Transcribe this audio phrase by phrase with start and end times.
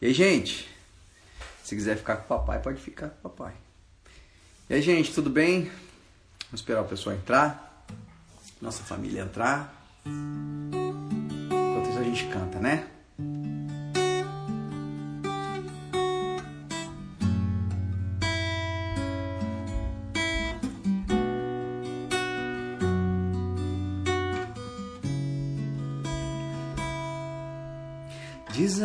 [0.00, 0.68] E aí, gente?
[1.64, 3.54] Se quiser ficar com o papai, pode ficar com o papai.
[4.68, 5.62] E aí, gente, tudo bem?
[6.46, 7.86] Vamos esperar o pessoal entrar.
[8.60, 9.74] Nossa família entrar.
[10.04, 12.88] Enquanto isso a gente canta, né?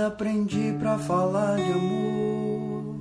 [0.01, 2.95] Desaprendi pra falar de amor.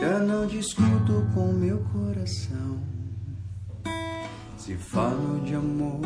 [0.00, 2.78] Já não discuto com meu coração.
[4.56, 6.00] Se falo de amor,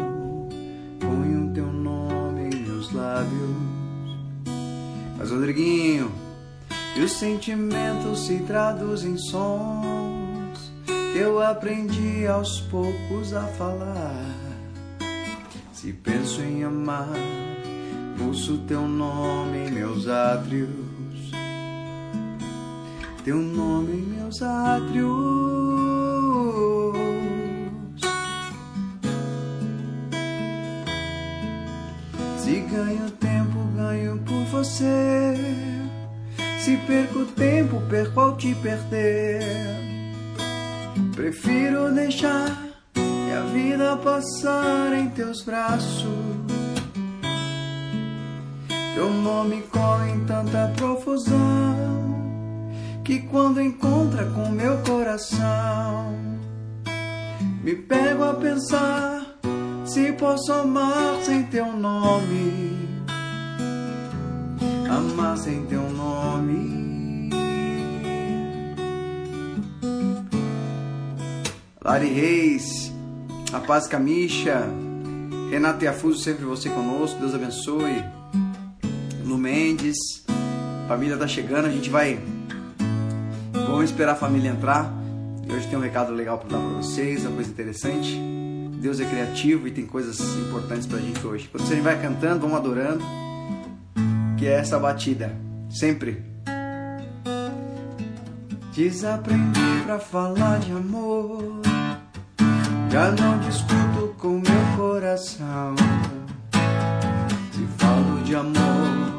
[0.98, 3.30] ponho teu nome em meus lábios.
[5.16, 6.10] Mas, Rodriguinho,
[6.96, 10.72] e os sentimentos se traduzem em sons
[11.12, 14.26] que eu aprendi aos poucos a falar.
[15.72, 17.14] Se penso em amar
[18.18, 20.68] Pulso teu nome em meus átrios,
[23.24, 25.08] teu nome em meus átrios.
[32.38, 35.36] Se ganho tempo, ganho por você.
[36.58, 39.42] Se perco tempo, perco ao te perder.
[41.14, 42.50] Prefiro deixar
[42.96, 46.27] a vida passar em teus braços
[48.98, 51.38] teu nome corre em tanta profusão
[53.04, 56.12] que quando encontra com meu coração,
[57.62, 59.38] me pego a pensar
[59.84, 62.76] se posso amar sem teu nome,
[64.90, 67.30] amar sem teu nome.
[71.84, 72.92] Lari Reis,
[73.52, 74.60] a paz Camicha,
[75.52, 78.17] Renata Afuso, sempre você conosco, Deus abençoe.
[79.28, 80.24] Lu Mendes.
[80.88, 82.18] Família tá chegando, a gente vai.
[83.52, 84.90] Vamos esperar a família entrar.
[85.46, 88.18] E hoje tem um recado legal para dar para vocês, uma coisa interessante.
[88.80, 91.46] Deus é criativo e tem coisas importantes pra gente hoje.
[91.48, 93.04] Quando você vai cantando, vamos adorando.
[94.38, 95.36] Que é essa batida.
[95.68, 96.24] Sempre.
[98.74, 101.60] Desaprendi pra falar de amor.
[102.90, 105.74] Já não discuto com meu coração.
[107.52, 109.17] Se falo de amor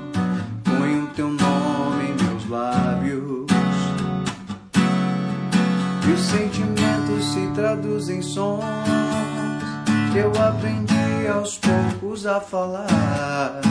[2.50, 3.46] lábios.
[6.08, 8.64] E os sentimentos se traduzem em sons
[10.12, 13.62] que eu aprendi aos poucos a falar.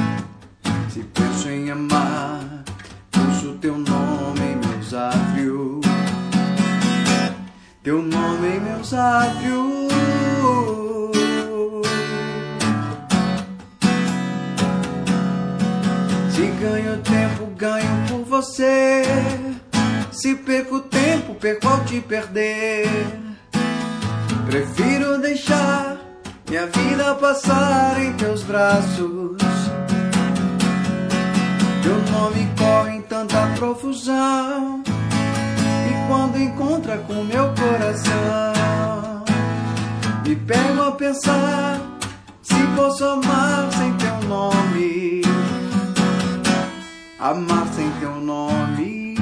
[0.88, 2.64] Se penso em amar,
[3.10, 5.80] puxo teu nome em meus átrios.
[7.82, 9.88] Teu nome em meus átrios.
[16.30, 19.02] Se ganho tempo, ganho você.
[20.12, 22.86] Se perco tempo, perco ao te perder.
[24.46, 25.96] Prefiro deixar
[26.48, 29.36] minha vida passar em teus braços.
[31.82, 34.82] Teu nome corre em tanta profusão.
[34.86, 39.24] E quando encontra com meu coração,
[40.26, 41.80] me pego a pensar
[42.42, 45.37] se posso amar sem teu nome
[47.18, 49.16] amar sem teu nome.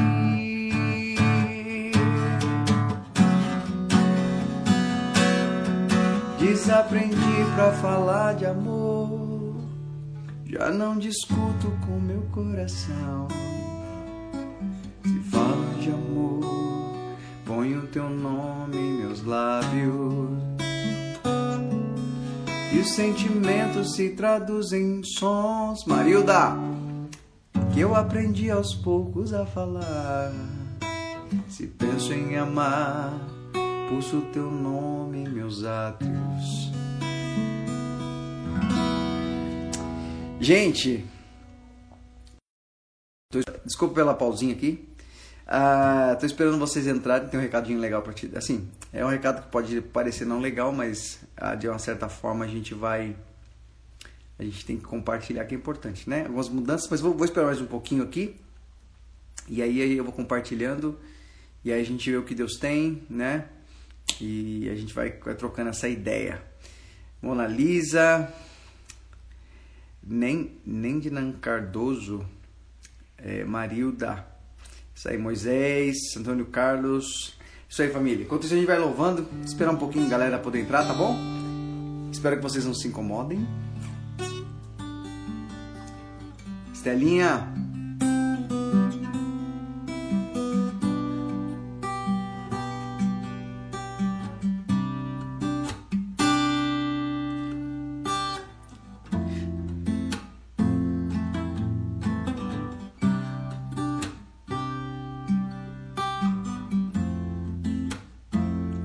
[6.38, 7.16] Desaprendi
[7.54, 9.56] pra falar de amor,
[10.44, 13.28] já não discuto com meu coração.
[15.02, 20.56] Se falo de amor, ponho teu nome em meus lábios.
[22.72, 25.84] E os sentimentos se traduzem em sons.
[25.86, 26.75] Marilda!
[27.76, 30.32] Que eu aprendi aos poucos a falar.
[31.46, 33.12] Se penso em amar,
[33.86, 36.72] pulso teu nome em meus átrios.
[40.40, 41.04] Gente,
[43.30, 44.88] tô, desculpa pela pausinha aqui.
[45.46, 47.28] Uh, tô esperando vocês entrarem.
[47.28, 48.32] Tem um recadinho legal para ti.
[48.34, 52.46] Assim, é um recado que pode parecer não legal, mas uh, de uma certa forma
[52.46, 53.14] a gente vai
[54.38, 56.24] a gente tem que compartilhar que é importante, né?
[56.24, 58.36] Algumas mudanças, mas vou, vou esperar mais um pouquinho aqui.
[59.48, 60.98] E aí, eu vou compartilhando
[61.64, 63.46] e aí a gente vê o que Deus tem, né?
[64.20, 66.42] E a gente vai, vai trocando essa ideia.
[67.20, 68.32] Mona Lisa,
[70.02, 72.24] nem Nendinan Cardoso,
[73.18, 74.24] é, Marilda,
[74.94, 77.36] isso aí, Moisés, Antônio Carlos.
[77.68, 78.24] Isso aí, família.
[78.24, 79.28] Enquanto isso, a gente vai louvando.
[79.44, 81.14] Esperar um pouquinho, galera, poder entrar, tá bom?
[82.10, 83.46] Espero que vocês não se incomodem.
[86.86, 87.52] Estelinha.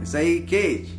[0.01, 0.91] Isso aí, Kate.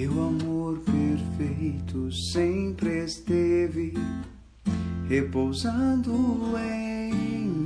[0.00, 3.92] Teu amor perfeito sempre esteve
[5.06, 7.59] repousando em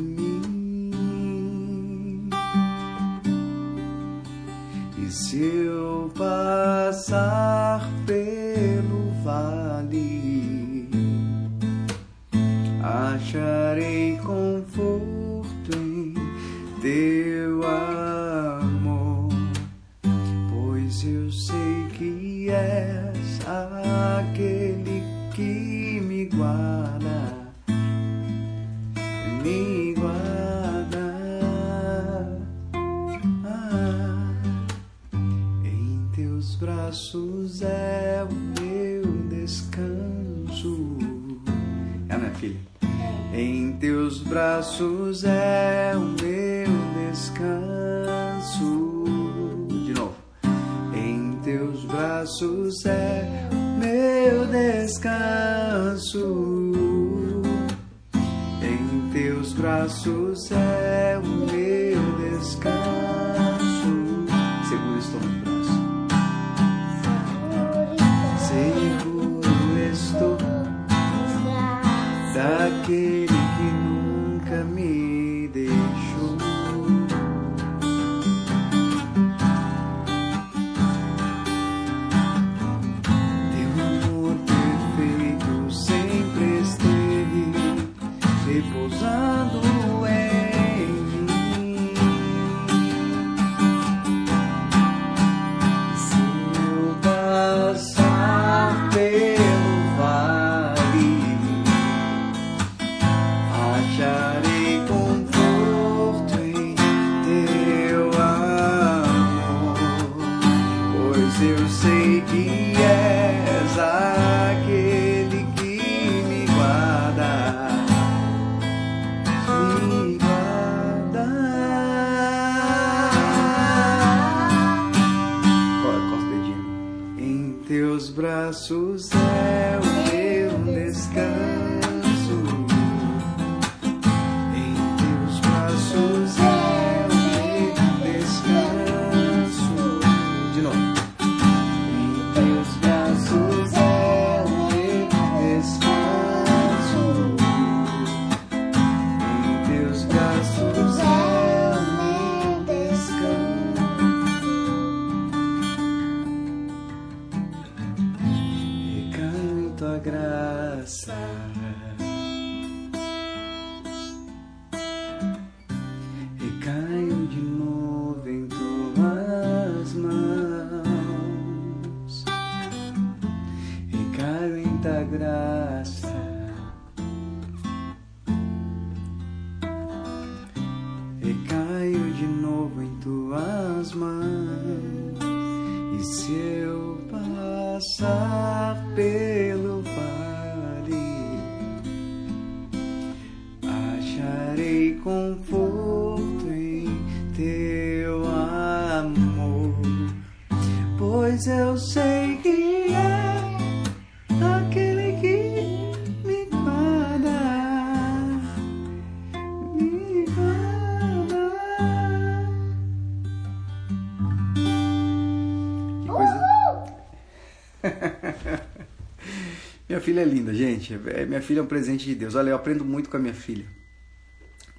[219.95, 220.99] minha filha é linda, gente.
[221.07, 222.35] É, Minha filha é um presente de Deus.
[222.35, 223.65] Olha, eu aprendo muito com a minha filha.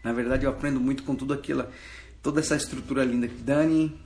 [0.04, 1.66] Na verdade, eu aprendo muito com tudo aquilo,
[2.22, 3.98] toda essa estrutura linda que Dani.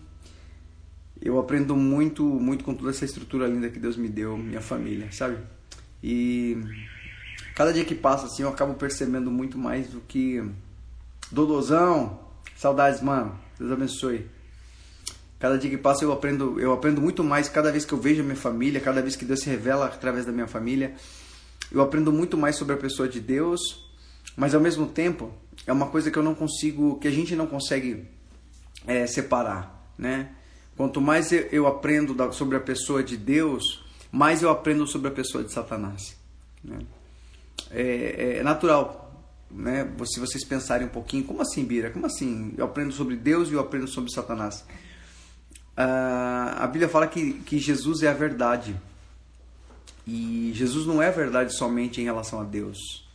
[1.19, 5.11] Eu aprendo muito, muito com toda essa estrutura linda que Deus me deu, minha família,
[5.11, 5.37] sabe?
[6.01, 6.57] E
[7.55, 10.47] cada dia que passa, assim, eu acabo percebendo muito mais do que
[11.31, 12.19] Dodozão,
[12.55, 13.37] saudades, mano.
[13.57, 14.27] Deus abençoe.
[15.39, 18.21] Cada dia que passa eu aprendo, eu aprendo muito mais cada vez que eu vejo
[18.21, 20.93] a minha família, cada vez que Deus se revela através da minha família.
[21.71, 23.89] Eu aprendo muito mais sobre a pessoa de Deus,
[24.35, 25.31] mas ao mesmo tempo
[25.65, 28.05] é uma coisa que eu não consigo, que a gente não consegue
[28.85, 30.31] é, separar, né?
[30.75, 35.43] Quanto mais eu, aprendo sobre a pessoa de Deus, mais eu aprendo sobre a pessoa
[35.43, 36.15] de Satanás.
[36.63, 36.79] Né?
[37.69, 39.13] É, é natural.
[39.51, 39.85] né?
[40.05, 41.89] Se vocês pensarem um pouquinho, como assim, Bira?
[41.89, 42.53] Como assim?
[42.57, 44.63] Eu aprendo sobre Deus e eu aprendo sobre Satanás.
[45.79, 48.75] Uh, a Bíblia fala que, que Jesus é a verdade.
[50.05, 53.07] E Jesus não é a verdade somente em relação a Deus.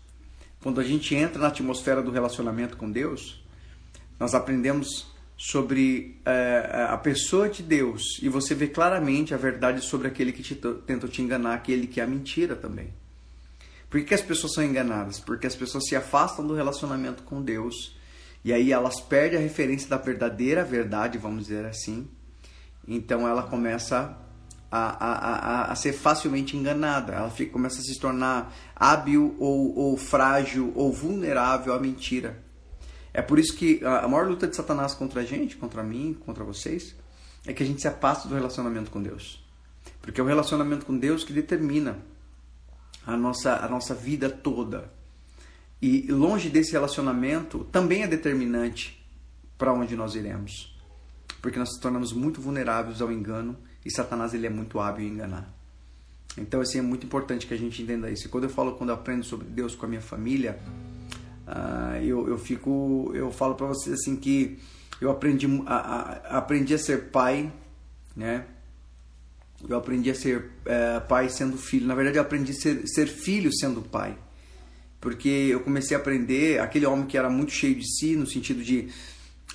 [0.62, 3.44] Quando a gente entra na atmosfera do relacionamento com Deus,
[4.18, 10.08] nós aprendemos sobre uh, a pessoa de Deus e você vê claramente a verdade sobre
[10.08, 12.88] aquele que te, tentou te enganar, aquele que é a mentira também.
[13.90, 15.20] Por que, que as pessoas são enganadas?
[15.20, 17.94] Porque as pessoas se afastam do relacionamento com Deus
[18.42, 22.08] e aí elas perdem a referência da verdadeira verdade, vamos dizer assim.
[22.86, 24.16] Então ela começa
[24.70, 29.76] a, a, a, a ser facilmente enganada, ela fica, começa a se tornar hábil ou,
[29.78, 32.42] ou frágil ou vulnerável à mentira.
[33.12, 36.42] É por isso que a maior luta de Satanás contra a gente, contra mim, contra
[36.42, 36.96] vocês,
[37.46, 39.40] é que a gente se afasta do relacionamento com Deus.
[40.02, 41.98] Porque é o relacionamento com Deus que determina
[43.06, 44.92] a nossa, a nossa vida toda.
[45.80, 49.00] E longe desse relacionamento também é determinante
[49.56, 50.73] para onde nós iremos.
[51.44, 55.10] Porque nós nos tornamos muito vulneráveis ao engano e Satanás ele é muito hábil em
[55.10, 55.46] enganar.
[56.38, 58.26] Então assim é muito importante que a gente entenda isso.
[58.26, 60.58] E quando eu falo quando eu aprendo sobre Deus com a minha família,
[61.46, 64.58] uh, eu, eu fico eu falo para vocês assim que
[64.98, 67.52] eu aprendi a, a, aprendi a ser pai,
[68.16, 68.46] né?
[69.68, 71.86] Eu aprendi a ser é, pai sendo filho.
[71.86, 74.16] Na verdade, eu aprendi a ser, ser filho sendo pai.
[74.98, 78.62] Porque eu comecei a aprender, aquele homem que era muito cheio de si, no sentido
[78.62, 78.88] de,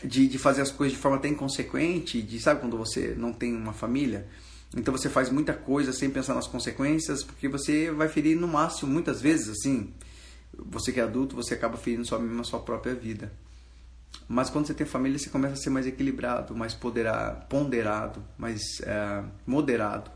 [0.03, 3.55] de, de fazer as coisas de forma até inconsequente, de sabe quando você não tem
[3.55, 4.27] uma família?
[4.75, 8.91] Então você faz muita coisa sem pensar nas consequências, porque você vai ferir no máximo,
[8.91, 9.91] muitas vezes, assim,
[10.53, 13.31] você que é adulto, você acaba ferindo mesmo a sua própria vida.
[14.27, 19.23] Mas quando você tem família, você começa a ser mais equilibrado, mais ponderado, mais é,
[19.45, 20.11] moderado.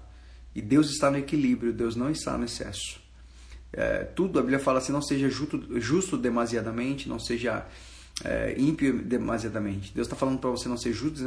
[0.54, 3.02] E Deus está no equilíbrio, Deus não está no excesso.
[3.72, 7.66] É, tudo, a Bíblia fala assim, não seja justo, justo demasiadamente, não seja
[8.24, 9.94] é, ímpio demasiadamente.
[9.94, 11.20] Deus está falando para você não ser justo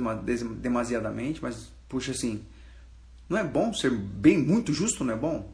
[0.60, 2.44] demasiadamente, mas, puxa assim,
[3.28, 5.52] não é bom ser bem muito justo, não é bom?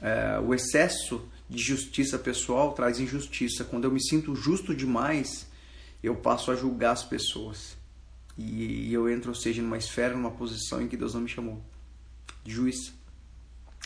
[0.00, 3.64] É, o excesso de justiça pessoal traz injustiça.
[3.64, 5.46] Quando eu me sinto justo demais,
[6.02, 7.76] eu passo a julgar as pessoas.
[8.38, 11.28] E, e eu entro, ou seja, numa esfera, numa posição em que Deus não me
[11.28, 11.60] chamou
[12.44, 12.94] de juiz.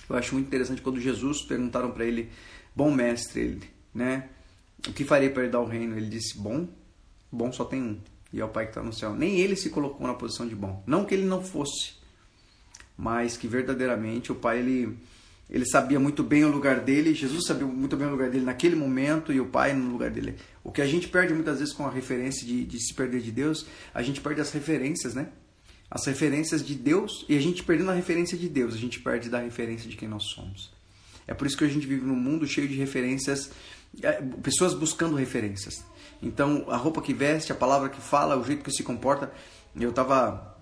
[0.09, 2.31] Eu acho muito interessante quando Jesus perguntaram para ele,
[2.77, 4.29] bom mestre, ele, né?
[4.89, 5.97] O que farei para ele dar o reino?
[5.97, 6.69] Ele disse, bom,
[7.31, 8.01] bom só tem um,
[8.33, 9.15] e é o Pai que está no céu.
[9.15, 10.83] Nem ele se colocou na posição de bom.
[10.87, 11.95] Não que ele não fosse,
[12.97, 14.97] mas que verdadeiramente o Pai ele
[15.49, 18.75] ele sabia muito bem o lugar dele, Jesus sabia muito bem o lugar dele naquele
[18.75, 20.37] momento e o Pai no lugar dele.
[20.63, 23.31] O que a gente perde muitas vezes com a referência de, de se perder de
[23.31, 25.29] Deus, a gente perde as referências, né?
[25.91, 29.29] As referências de Deus e a gente perdendo a referência de Deus, a gente perde
[29.29, 30.74] da referência de quem nós somos.
[31.27, 33.51] É por isso que a gente vive num mundo cheio de referências,
[34.03, 35.85] é, pessoas buscando referências.
[36.23, 39.33] Então, a roupa que veste, a palavra que fala, o jeito que se comporta.
[39.79, 40.57] Eu tava.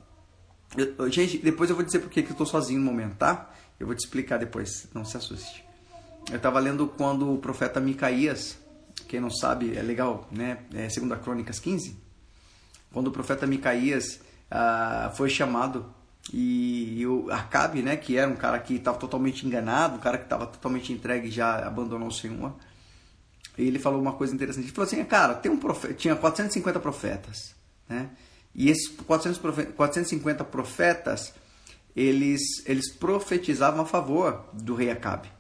[0.77, 3.51] Eu, gente, depois eu vou dizer porque que eu tô sozinho no momento, tá?
[3.79, 5.65] Eu vou te explicar depois, não se assuste.
[6.31, 8.59] Eu estava lendo quando o profeta Micaías,
[9.09, 10.59] quem não sabe, é legal, né?
[10.73, 11.97] É segunda Crônicas 15.
[12.93, 15.93] Quando o profeta Micaías ah, foi chamado
[16.31, 20.25] e, o Acabe, né, que era um cara que estava totalmente enganado, um cara que
[20.25, 22.55] estava totalmente entregue e já abandonou o Senhor.
[23.57, 24.67] Ele falou uma coisa interessante.
[24.67, 27.55] Ele falou assim, cara, tem um profeta, tinha 450 profetas,
[27.89, 28.11] né?
[28.55, 29.41] E esses 400
[29.75, 31.35] 450 profetas
[31.95, 35.31] eles, eles profetizavam a favor do rei Acabe.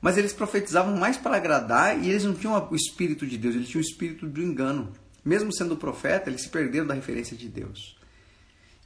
[0.00, 3.68] Mas eles profetizavam mais para agradar e eles não tinham o espírito de Deus, eles
[3.68, 4.92] tinham o espírito do engano.
[5.24, 7.99] Mesmo sendo profeta, eles se perderam da referência de Deus.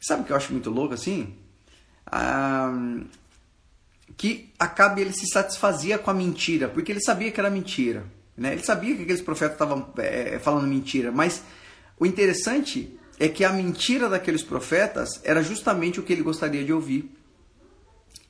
[0.05, 1.35] Sabe o que eu acho muito louco assim?
[2.07, 2.73] Ah,
[4.19, 8.05] que Acabe ele se satisfazia com a mentira, porque ele sabia que era mentira.
[8.37, 8.53] Né?
[8.53, 11.43] Ele sabia que aqueles profetas estavam é, falando mentira, mas
[11.99, 16.73] o interessante é que a mentira daqueles profetas era justamente o que ele gostaria de
[16.73, 17.11] ouvir.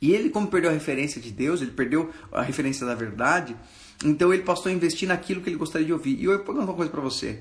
[0.00, 3.56] E ele, como perdeu a referência de Deus, ele perdeu a referência da verdade,
[4.04, 6.20] então ele passou a investir naquilo que ele gostaria de ouvir.
[6.20, 7.40] E eu vou perguntar uma coisa para você.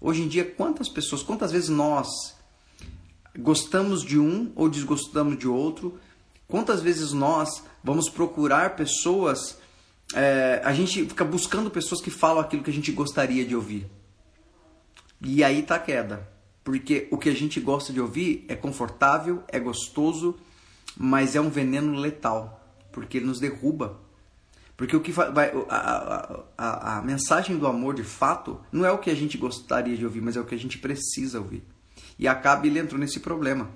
[0.00, 2.37] Hoje em dia, quantas pessoas, quantas vezes nós
[3.38, 5.98] gostamos de um ou desgostamos de outro?
[6.46, 9.58] Quantas vezes nós vamos procurar pessoas,
[10.14, 13.86] é, a gente fica buscando pessoas que falam aquilo que a gente gostaria de ouvir.
[15.20, 16.28] E aí tá a queda.
[16.64, 20.36] Porque o que a gente gosta de ouvir é confortável, é gostoso,
[20.96, 23.98] mas é um veneno letal, porque ele nos derruba.
[24.76, 28.98] Porque o que vai, a, a, a, mensagem do amor de fato não é o
[28.98, 31.64] que a gente gostaria de ouvir, mas é o que a gente precisa ouvir.
[32.18, 33.70] E Acabe ele entrou nesse problema.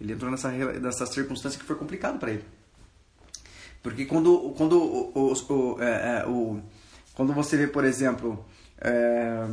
[0.00, 2.44] Ele entrou nessa, nessa circunstância que foi complicado para ele.
[3.82, 6.60] Porque quando, quando o, o, o, é, é, o
[7.14, 8.44] Quando você vê, por exemplo,
[8.78, 9.44] é,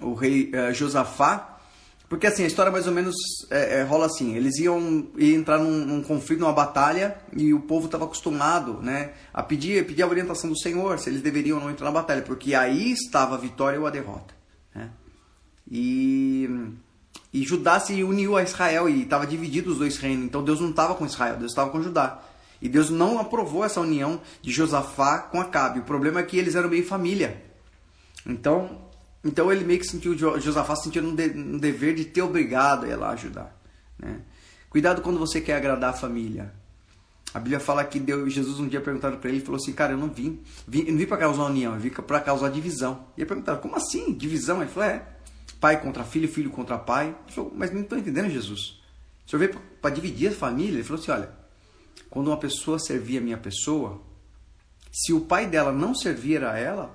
[0.00, 1.54] o rei é, Josafá,
[2.08, 3.16] porque assim, a história mais ou menos
[3.50, 7.60] é, é, rola assim, eles iam, iam entrar num, num, conflito, numa batalha, e o
[7.60, 11.64] povo estava acostumado né, a pedir, pedir a orientação do Senhor, se eles deveriam ou
[11.64, 14.34] não entrar na batalha, porque aí estava a vitória ou a derrota.
[14.74, 14.90] Né?
[15.68, 16.48] E,
[17.34, 20.70] e Judá se uniu a Israel e estava dividido os dois reinos, então Deus não
[20.70, 22.22] estava com Israel, Deus estava com Judá.
[22.62, 25.80] E Deus não aprovou essa união de Josafá com Acabe.
[25.80, 27.42] O problema é que eles eram meio família.
[28.24, 28.78] Então,
[29.24, 32.88] então ele meio que sentiu, Josafá sentiu um, de, um dever de ter obrigado a
[32.88, 33.60] ir lá ajudar.
[33.98, 34.20] Né?
[34.70, 36.54] Cuidado quando você quer agradar a família.
[37.34, 39.92] A Bíblia fala que Deus, Jesus um dia perguntaram para ele, ele falou assim, cara,
[39.92, 43.06] eu não vim, vim eu não vim para causar união, eu vim para causar divisão.
[43.16, 44.62] E ele perguntaram, como assim, divisão?
[44.62, 45.04] Ele falou, é,
[45.64, 47.16] pai contra filho, filho contra pai.
[47.28, 48.82] Falou, mas não estou entendendo, Jesus.
[49.26, 50.74] O senhor veio para dividir a família?
[50.74, 51.30] Ele falou assim, olha,
[52.10, 54.02] quando uma pessoa servia a minha pessoa,
[54.92, 56.94] se o pai dela não servir a ela,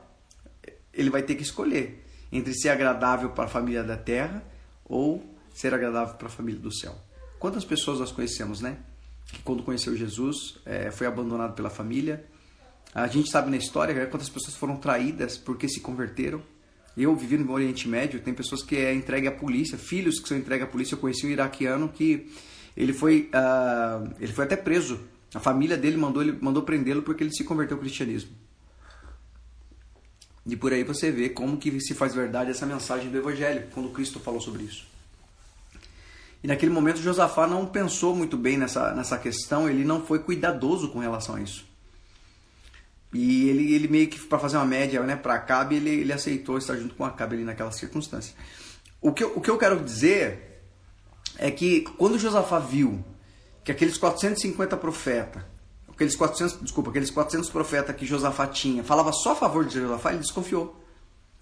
[0.93, 4.43] ele vai ter que escolher entre ser agradável para a família da terra
[4.85, 6.95] ou ser agradável para a família do céu.
[7.39, 8.77] Quantas pessoas nós conhecemos, né?
[9.25, 12.23] Que quando conheceu Jesus é, foi abandonado pela família.
[12.93, 16.39] A gente sabe na história né, quantas pessoas foram traídas porque se converteram.
[17.01, 20.37] Eu vivi no Oriente Médio, tem pessoas que é entregue à polícia, filhos que são
[20.37, 20.95] entregues à polícia.
[20.95, 22.29] Eu conheci um iraquiano que
[22.75, 24.99] ele foi, uh, ele foi até preso.
[25.33, 28.31] A família dele mandou, mandou prendê-lo porque ele se converteu ao cristianismo.
[30.45, 33.91] E por aí você vê como que se faz verdade essa mensagem do Evangelho, quando
[33.91, 34.85] Cristo falou sobre isso.
[36.43, 40.89] E naquele momento Josafá não pensou muito bem nessa, nessa questão, ele não foi cuidadoso
[40.89, 41.68] com relação a isso.
[43.13, 46.57] E ele, ele meio que, para fazer uma média né, para Acabe, ele, ele aceitou
[46.57, 48.35] estar junto com Acabe ali naquela circunstância.
[49.01, 50.61] O que, eu, o que eu quero dizer
[51.37, 53.03] é que quando Josafá viu
[53.63, 55.43] que aqueles 450 profetas
[55.99, 60.11] aqueles 400, desculpa, aqueles 400 profetas que Josafá tinha, falava só a favor de Josafá,
[60.11, 60.81] ele desconfiou.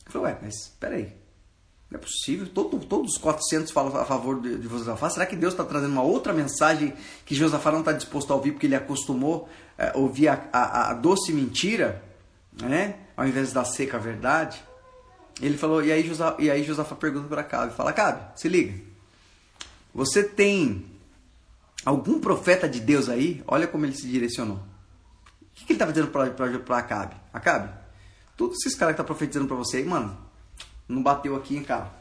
[0.03, 1.15] Ele falou, ué, mas peraí,
[1.89, 5.35] não é possível, Todo, todos os 400 falam a favor de, de Josafá, será que
[5.35, 6.93] Deus está trazendo uma outra mensagem
[7.25, 9.47] que Josafá não está disposto a ouvir porque ele acostumou
[9.77, 12.03] é, ouvir a, a, a, doce mentira,
[12.61, 14.61] né, ao invés da seca verdade?
[15.41, 18.73] Ele falou, e aí, Josafá, e aí Josafá pergunta para Cabe, fala, Cabe, se liga,
[19.93, 20.85] você tem
[21.85, 24.57] algum profeta de Deus aí, olha como ele se direcionou.
[24.57, 24.59] O
[25.53, 27.15] que, que ele estava dizendo para Acabe?
[27.31, 27.69] Acabe,
[28.35, 30.26] todos esses caras que estão tá profetizando para você aí, mano,
[30.87, 31.91] não bateu aqui, hein, cara.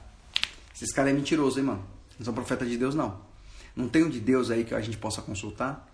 [0.74, 1.84] Esses caras é mentiroso, hein, mano.
[2.18, 3.20] Não são profeta de Deus, não.
[3.74, 5.90] Não tem um de Deus aí que a gente possa consultar.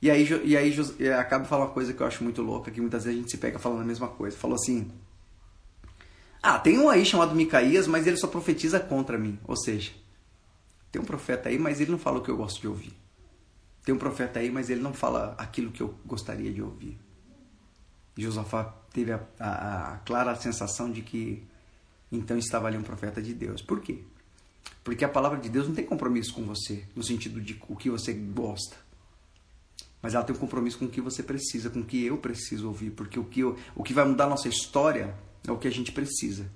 [0.00, 0.74] E aí, e aí
[1.18, 3.38] Acabe fala uma coisa que eu acho muito louca, que muitas vezes a gente se
[3.38, 4.36] pega falando a mesma coisa.
[4.36, 4.90] Falou assim,
[6.42, 9.38] ah, tem um aí chamado Micaías, mas ele só profetiza contra mim.
[9.44, 9.90] Ou seja,
[10.92, 12.96] tem um profeta aí, mas ele não fala o que eu gosto de ouvir.
[13.84, 16.98] Tem um profeta aí, mas ele não fala aquilo que eu gostaria de ouvir.
[18.16, 21.46] Josafá teve a, a, a clara sensação de que
[22.10, 23.62] então estava ali um profeta de Deus.
[23.62, 23.98] Por quê?
[24.82, 27.90] Porque a palavra de Deus não tem compromisso com você, no sentido de o que
[27.90, 28.76] você gosta.
[30.00, 32.68] Mas ela tem um compromisso com o que você precisa, com o que eu preciso
[32.68, 32.90] ouvir.
[32.90, 35.14] Porque o que, eu, o que vai mudar a nossa história
[35.46, 36.50] é o que a gente precisa.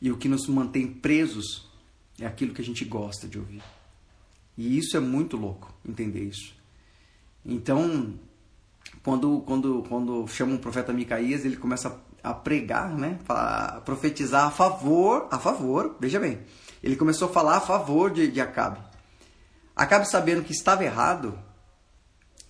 [0.00, 1.70] E o que nos mantém presos
[2.20, 3.62] é aquilo que a gente gosta de ouvir.
[4.56, 6.54] E isso é muito louco, entender isso.
[7.44, 8.14] Então,
[9.02, 13.18] quando, quando, quando chama um profeta Micaías, ele começa a pregar, né?
[13.28, 16.40] A profetizar a favor, a favor, veja bem.
[16.82, 18.80] Ele começou a falar a favor de, de Acabe.
[19.76, 21.38] Acabe sabendo que estava errado,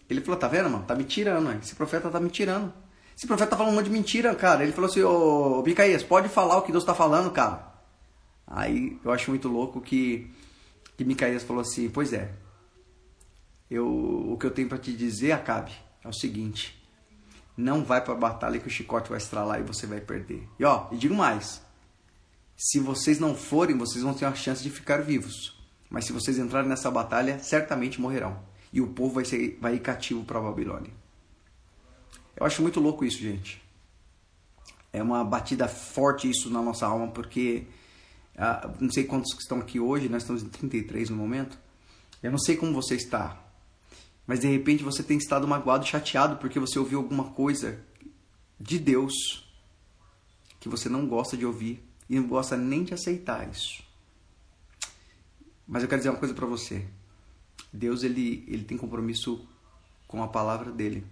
[0.08, 0.84] ele falou, tá vendo, mano?
[0.84, 2.72] Tá me tirando, esse profeta tá me tirando.
[3.16, 4.62] Esse profeta tá falando um monte de mentira, cara.
[4.62, 7.74] Ele falou assim, ô Micaías, pode falar o que Deus tá falando, cara.
[8.46, 10.30] Aí eu acho muito louco que
[10.96, 12.32] que Micaías falou assim: Pois é,
[13.70, 16.80] eu, o que eu tenho para te dizer, Acabe, é o seguinte:
[17.56, 20.48] não vai para a batalha que o chicote vai estralar e você vai perder.
[20.58, 21.62] E ó, e digo mais:
[22.56, 25.54] se vocês não forem, vocês vão ter uma chance de ficar vivos.
[25.90, 28.38] Mas se vocês entrarem nessa batalha, certamente morrerão.
[28.72, 30.90] E o povo vai, ser, vai ir cativo para a Babilônia.
[32.36, 33.62] Eu acho muito louco isso, gente.
[34.92, 37.66] É uma batida forte isso na nossa alma, porque
[38.36, 41.58] ah, não sei quantos que estão aqui hoje, nós estamos em 33 no momento.
[42.22, 43.43] Eu não sei como você está,
[44.26, 47.84] mas de repente você tem estado magoado, chateado porque você ouviu alguma coisa
[48.58, 49.14] de Deus
[50.58, 53.82] que você não gosta de ouvir e não gosta nem de aceitar isso.
[55.66, 56.86] Mas eu quero dizer uma coisa para você.
[57.72, 59.46] Deus ele, ele tem compromisso
[60.06, 61.04] com a palavra dele.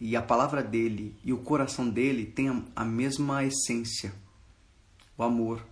[0.00, 4.14] E a palavra dele e o coração dele têm a mesma essência,
[5.16, 5.64] o amor.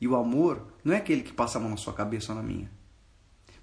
[0.00, 2.42] E o amor não é aquele que passa a mão na sua cabeça ou na
[2.42, 2.70] minha.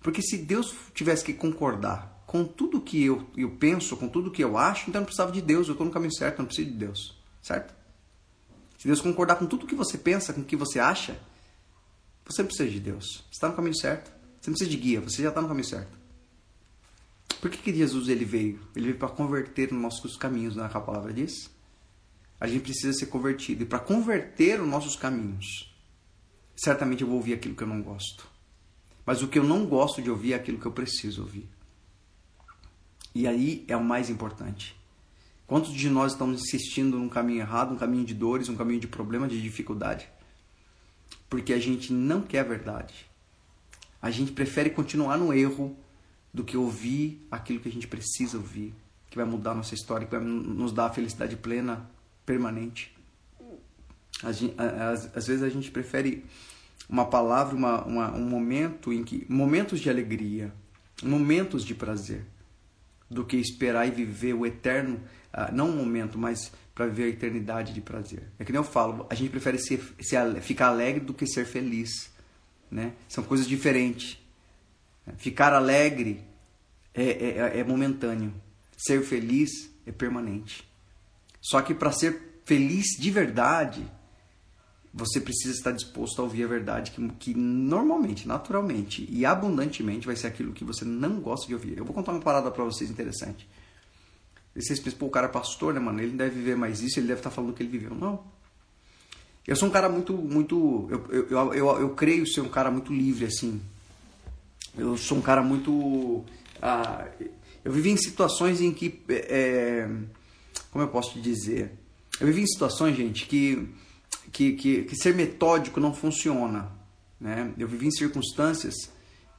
[0.05, 4.43] Porque se Deus tivesse que concordar com tudo que eu, eu penso, com tudo que
[4.43, 6.45] eu acho, então eu não precisava de Deus, eu estou no caminho certo, eu não
[6.45, 7.17] preciso de Deus.
[7.41, 7.73] Certo?
[8.77, 11.19] se Deus concordar com tudo que você pensa, com o que você acha,
[12.23, 13.23] você não precisa de Deus.
[13.23, 14.11] Você está no caminho certo.
[14.39, 15.97] Você não precisa de guia, você já está no caminho certo.
[17.41, 18.59] Por que, que Jesus ele veio?
[18.75, 21.49] Ele veio para converter os nossos caminhos, não é que a palavra diz?
[22.39, 23.63] A gente precisa ser convertido.
[23.63, 25.75] E para converter os nossos caminhos,
[26.55, 28.34] certamente eu vou ouvir aquilo que eu não gosto.
[29.05, 31.47] Mas o que eu não gosto de ouvir é aquilo que eu preciso ouvir.
[33.13, 34.75] E aí é o mais importante.
[35.47, 38.87] Quantos de nós estamos insistindo num caminho errado, um caminho de dores, um caminho de
[38.87, 40.09] problema, de dificuldade?
[41.29, 43.05] Porque a gente não quer a verdade.
[44.01, 45.77] A gente prefere continuar no erro
[46.33, 48.73] do que ouvir aquilo que a gente precisa ouvir,
[49.09, 51.89] que vai mudar a nossa história, que vai nos dar a felicidade plena,
[52.25, 52.93] permanente.
[54.23, 56.25] Às, vezes a gente prefere
[56.89, 60.53] uma palavra, uma, uma, um momento em que momentos de alegria,
[61.03, 62.25] momentos de prazer,
[63.09, 64.99] do que esperar e viver o eterno,
[65.33, 68.23] uh, não um momento, mas para viver a eternidade de prazer.
[68.37, 71.45] É que nem eu falo, a gente prefere ser, ser, ficar alegre do que ser
[71.45, 72.11] feliz,
[72.69, 72.93] né?
[73.07, 74.19] São coisas diferentes.
[75.17, 76.23] Ficar alegre
[76.93, 78.33] é, é, é momentâneo,
[78.75, 80.67] ser feliz é permanente.
[81.41, 83.85] Só que para ser feliz de verdade,
[84.97, 90.15] você precisa estar disposto a ouvir a verdade que, que normalmente, naturalmente e abundantemente vai
[90.15, 91.77] ser aquilo que você não gosta de ouvir.
[91.77, 93.45] Eu vou contar uma parada para vocês interessante.
[94.55, 95.99] E vocês pensam, pô, o cara é pastor, né, mano?
[95.99, 97.93] Ele deve viver mais isso, ele deve estar falando o que ele viveu.
[97.93, 98.23] Não.
[99.45, 100.87] Eu sou um cara muito, muito.
[100.89, 103.61] Eu, eu, eu, eu, eu creio ser um cara muito livre, assim.
[104.77, 106.23] Eu sou um cara muito.
[106.61, 107.05] Ah,
[107.65, 109.01] eu vivi em situações em que.
[109.09, 109.89] É,
[110.71, 111.73] como eu posso te dizer?
[112.19, 113.69] Eu vivi em situações, gente, que
[114.31, 116.71] que, que, que ser metódico não funciona.
[117.19, 117.53] Né?
[117.57, 118.75] Eu vivi em circunstâncias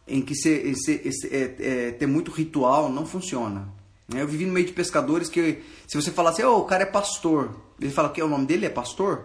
[0.06, 3.68] em que ser, ser, ser, é, é, ter muito ritual não funciona.
[4.08, 4.22] Né?
[4.22, 7.54] Eu vivi no meio de pescadores que, se você falasse, oh, o cara é pastor,
[7.80, 9.24] ele fala que o nome dele é pastor,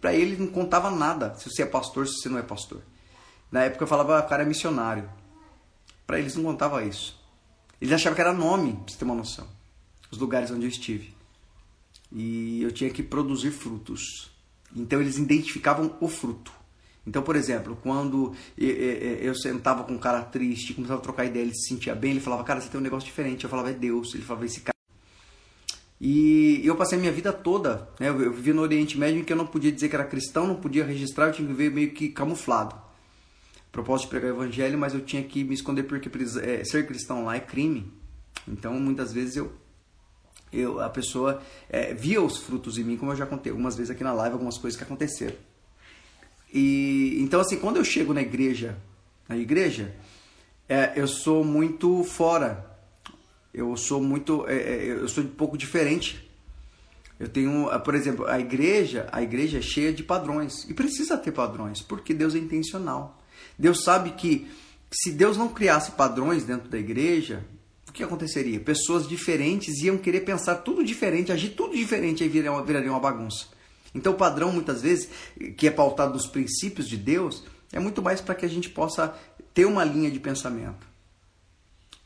[0.00, 2.82] para ele não contava nada se você é pastor, se você não é pastor.
[3.50, 5.08] Na época eu falava, o cara é missionário.
[6.06, 7.18] Para eles não contava isso.
[7.80, 9.46] Eles achavam que era nome, pra você ter uma noção.
[10.10, 11.14] Os lugares onde eu estive.
[12.12, 14.30] E eu tinha que produzir frutos.
[14.74, 16.52] Então eles identificavam o fruto.
[17.06, 21.54] Então, por exemplo, quando eu sentava com um cara triste, começava a trocar ideia, ele
[21.54, 23.44] se sentia bem, ele falava, cara, você tem um negócio diferente.
[23.44, 24.12] Eu falava, é Deus.
[24.14, 24.74] Ele falava, esse cara.
[26.00, 28.08] E eu passei a minha vida toda, né?
[28.08, 30.56] Eu vivi no Oriente Médio em que eu não podia dizer que era cristão, não
[30.56, 32.74] podia registrar, eu tinha que viver meio que camuflado.
[33.70, 36.10] Propósito de pregar o evangelho, mas eu tinha que me esconder porque
[36.42, 37.90] é, ser cristão lá é crime.
[38.46, 39.52] Então, muitas vezes eu
[40.52, 43.90] eu, a pessoa é, via os frutos em mim, como eu já contei algumas vezes
[43.90, 45.36] aqui na live, algumas coisas que aconteceram.
[46.52, 48.76] E então assim, quando eu chego na igreja,
[49.28, 49.94] na igreja,
[50.68, 52.74] é, eu sou muito fora.
[53.52, 56.26] Eu sou muito, é, é eu sou um pouco diferente.
[57.18, 61.32] Eu tenho, por exemplo, a igreja, a igreja é cheia de padrões e precisa ter
[61.32, 63.22] padrões, porque Deus é intencional.
[63.58, 64.46] Deus sabe que
[64.90, 67.42] se Deus não criasse padrões dentro da igreja,
[67.96, 68.60] que aconteceria?
[68.60, 73.00] Pessoas diferentes iam querer pensar tudo diferente, agir tudo diferente, aí viraria uma, viraria uma
[73.00, 73.46] bagunça.
[73.94, 75.08] Então o padrão, muitas vezes,
[75.56, 79.16] que é pautado nos princípios de Deus, é muito mais para que a gente possa
[79.54, 80.86] ter uma linha de pensamento.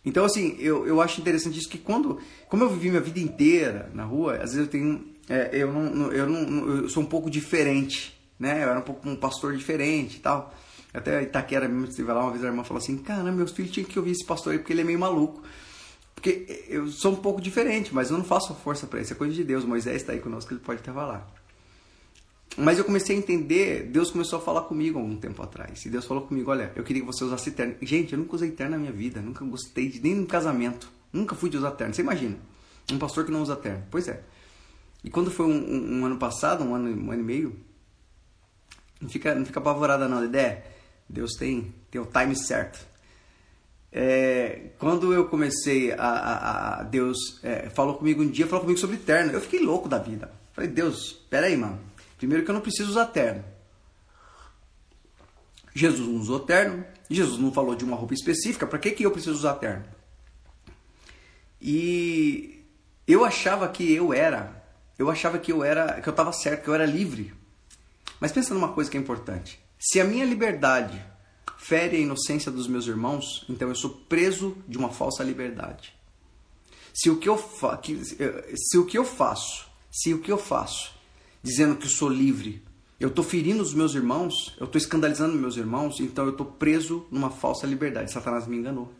[0.04, 3.90] Então, assim, eu, eu acho interessante isso que quando, como eu vivi minha vida inteira
[3.92, 7.28] na rua, às vezes eu tenho, é, eu, não, eu, não, eu sou um pouco
[7.28, 8.64] diferente, né?
[8.64, 10.54] Eu era um pouco um pastor diferente e tal.
[10.94, 13.86] Até Itaquera mesmo, estive lá uma vez a irmã falou assim, cara, meus filhos tinham
[13.86, 15.42] que ouvir esse pastor aí porque ele é meio maluco.
[16.20, 19.32] Porque eu sou um pouco diferente, mas eu não faço força para isso, é coisa
[19.32, 19.64] de Deus.
[19.64, 21.26] Moisés está aí conosco, ele pode até falar.
[22.58, 25.86] Mas eu comecei a entender, Deus começou a falar comigo há um tempo atrás.
[25.86, 27.74] E Deus falou comigo: Olha, eu queria que você usasse terno.
[27.80, 30.90] Gente, eu nunca usei terno na minha vida, nunca gostei de nem no casamento.
[31.10, 31.94] Nunca fui de usar terno.
[31.94, 32.36] Você imagina,
[32.92, 33.82] um pastor que não usa terno.
[33.90, 34.22] Pois é.
[35.02, 37.56] E quando foi um, um, um ano passado, um ano, um ano e meio,
[39.00, 40.62] não fica, não fica apavorada não, ideia.
[41.08, 42.89] Deus tem, tem o time certo.
[43.92, 48.78] É, quando eu comecei a, a, a Deus é, falou comigo um dia, falou comigo
[48.78, 49.32] sobre terno.
[49.32, 50.30] Eu fiquei louco da vida.
[50.52, 51.80] Falei, Deus, pera aí, mano.
[52.16, 53.44] Primeiro que eu não preciso usar terno.
[55.74, 56.84] Jesus não usou terno.
[57.08, 58.66] Jesus não falou de uma roupa específica.
[58.66, 59.84] Para que, que eu preciso usar terno?
[61.60, 62.64] E
[63.06, 64.64] eu achava que eu era,
[64.98, 67.34] eu achava que eu era, que eu estava certo, que eu era livre.
[68.20, 69.60] Mas pensa numa coisa que é importante.
[69.78, 71.02] Se a minha liberdade
[71.58, 75.94] fere a inocência dos meus irmãos, então eu sou preso de uma falsa liberdade.
[76.92, 80.92] Se o que eu, fa se o que eu faço, se o que eu faço,
[81.42, 82.62] dizendo que eu sou livre,
[82.98, 87.06] eu estou ferindo os meus irmãos, eu estou escandalizando meus irmãos, então eu estou preso
[87.10, 88.12] numa falsa liberdade.
[88.12, 88.92] Satanás me enganou.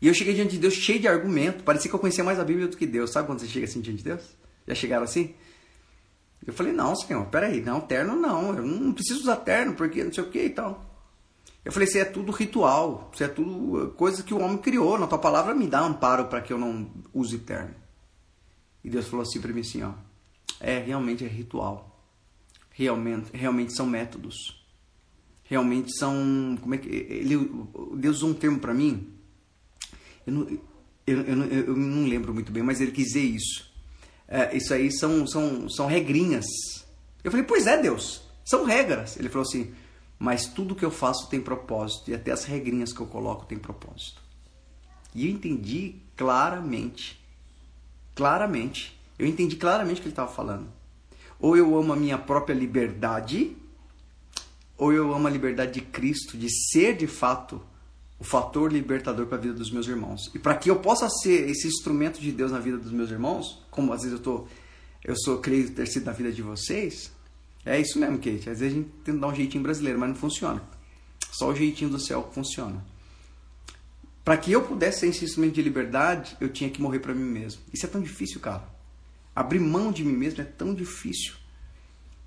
[0.00, 2.44] E eu cheguei diante de Deus cheio de argumento, parecia que eu conhecia mais a
[2.44, 3.10] Bíblia do que Deus.
[3.10, 4.22] Sabe quando você chega assim diante de Deus?
[4.66, 5.34] Já chegaram assim?
[6.46, 10.12] Eu falei, não, senhor, peraí, não, terno não, eu não preciso usar terno, porque não
[10.12, 10.91] sei o que e tal.
[11.64, 15.06] Eu falei, isso é tudo ritual, isso é tudo coisa que o homem criou, na
[15.06, 17.74] tua palavra me dá amparo para que eu não use terno.
[18.82, 19.92] E Deus falou assim para mim assim, ó,
[20.58, 21.88] é, realmente é ritual.
[22.70, 24.60] Realmente, realmente são métodos.
[25.44, 27.36] Realmente são, como é que ele
[27.96, 29.12] Deus usou um termo para mim.
[30.26, 30.48] Eu não,
[31.06, 33.70] eu, eu, eu, não lembro muito bem, mas ele quis dizer isso.
[34.26, 36.46] É, isso aí são, são, são regrinhas.
[37.22, 39.16] Eu falei, pois é, Deus, são regras.
[39.16, 39.74] Ele falou assim,
[40.22, 43.58] mas tudo que eu faço tem propósito e até as regrinhas que eu coloco tem
[43.58, 44.22] propósito.
[45.12, 47.20] E eu entendi claramente,
[48.14, 50.68] claramente, eu entendi claramente o que ele estava falando.
[51.40, 53.56] Ou eu amo a minha própria liberdade,
[54.78, 57.60] ou eu amo a liberdade de Cristo, de ser de fato
[58.16, 60.30] o fator libertador para a vida dos meus irmãos.
[60.32, 63.60] E para que eu possa ser esse instrumento de Deus na vida dos meus irmãos,
[63.72, 64.46] como às vezes eu tô,
[65.02, 67.10] eu sou creio ter sido na vida de vocês,
[67.64, 68.50] é isso mesmo, Kate.
[68.50, 70.62] Às vezes a gente tenta dar um jeitinho brasileiro, mas não funciona.
[71.30, 72.84] Só o jeitinho do céu funciona.
[74.24, 77.24] Para que eu pudesse ser esse instrumento de liberdade, eu tinha que morrer para mim
[77.24, 77.62] mesmo.
[77.72, 78.64] Isso é tão difícil, cara.
[79.34, 81.34] Abrir mão de mim mesmo é tão difícil.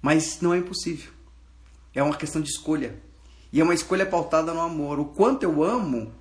[0.01, 1.11] Mas não é impossível.
[1.93, 2.95] É uma questão de escolha.
[3.51, 4.99] E é uma escolha pautada no amor.
[4.99, 6.11] O quanto eu amo,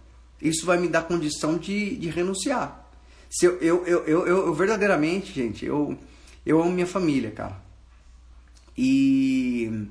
[0.40, 2.88] isso vai me dar condição de, de renunciar.
[3.28, 5.98] Se eu, eu, eu, eu, eu verdadeiramente, gente, eu,
[6.46, 7.63] eu amo minha família, cara.
[8.76, 9.86] E.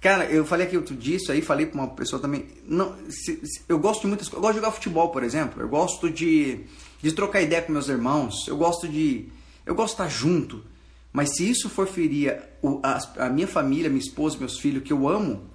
[0.00, 2.46] Cara, eu falei aqui outro disso aí, falei pra uma pessoa também.
[2.64, 4.38] Não, se, se, eu gosto de muitas coisas.
[4.38, 5.60] Eu gosto de jogar futebol, por exemplo.
[5.60, 6.60] Eu gosto de,
[7.02, 8.46] de trocar ideia com meus irmãos.
[8.46, 9.28] Eu gosto de.
[9.66, 10.62] Eu gosto de estar junto.
[11.12, 12.38] Mas se isso for ferir
[12.82, 15.48] a, a, minha família, minha esposa, meus filhos, que eu amo,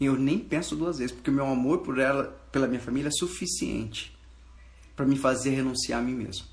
[0.00, 3.10] eu nem penso duas vezes, porque o meu amor por ela, pela minha família é
[3.10, 4.16] suficiente
[4.94, 6.44] para me fazer renunciar a mim mesmo.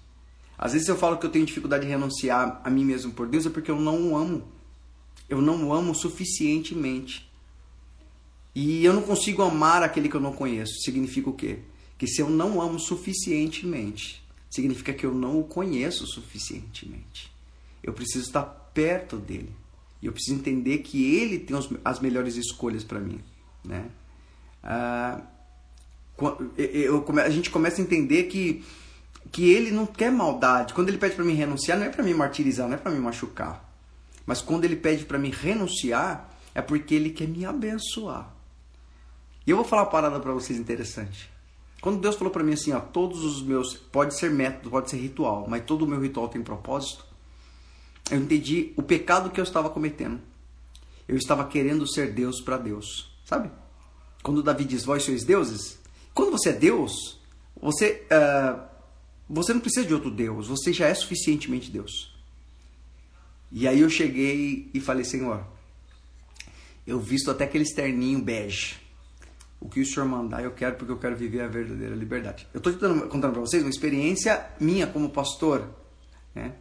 [0.57, 3.45] Às vezes eu falo que eu tenho dificuldade de renunciar a mim mesmo por Deus
[3.45, 4.43] é porque eu não o amo.
[5.27, 7.29] Eu não o amo suficientemente.
[8.53, 10.81] E eu não consigo amar aquele que eu não conheço.
[10.81, 11.59] Significa o quê?
[11.97, 17.31] Que se eu não amo suficientemente, significa que eu não o conheço suficientemente.
[17.83, 19.51] Eu preciso estar perto dele.
[20.01, 23.19] E eu preciso entender que ele tem as melhores escolhas para mim.
[23.63, 23.89] Né?
[24.63, 25.21] Ah,
[27.25, 28.63] a gente começa a entender que
[29.31, 30.73] que ele não quer maldade.
[30.73, 32.99] Quando ele pede para mim renunciar, não é para me martirizar, não é para me
[32.99, 33.63] machucar.
[34.25, 38.33] Mas quando ele pede para mim renunciar, é porque ele quer me abençoar.
[39.45, 41.29] E eu vou falar uma parada para vocês interessante.
[41.81, 44.97] Quando Deus falou para mim assim, ó, todos os meus, pode ser método, pode ser
[44.97, 47.05] ritual, mas todo o meu ritual tem propósito.
[48.09, 50.19] Eu entendi o pecado que eu estava cometendo.
[51.07, 53.51] Eu estava querendo ser Deus para Deus, sabe?
[54.23, 55.77] Quando Davi diz, vós sois deuses,
[56.11, 57.19] quando você é Deus,
[57.61, 58.74] você uh,
[59.29, 62.13] você não precisa de outro Deus, você já é suficientemente Deus.
[63.51, 65.45] E aí eu cheguei e falei, Senhor,
[66.85, 68.75] eu visto até aquele externinho bege.
[69.59, 72.47] O que o Senhor mandar, eu quero porque eu quero viver a verdadeira liberdade.
[72.53, 72.73] Eu estou
[73.07, 75.69] contando para vocês uma experiência minha como pastor,
[76.33, 76.53] né?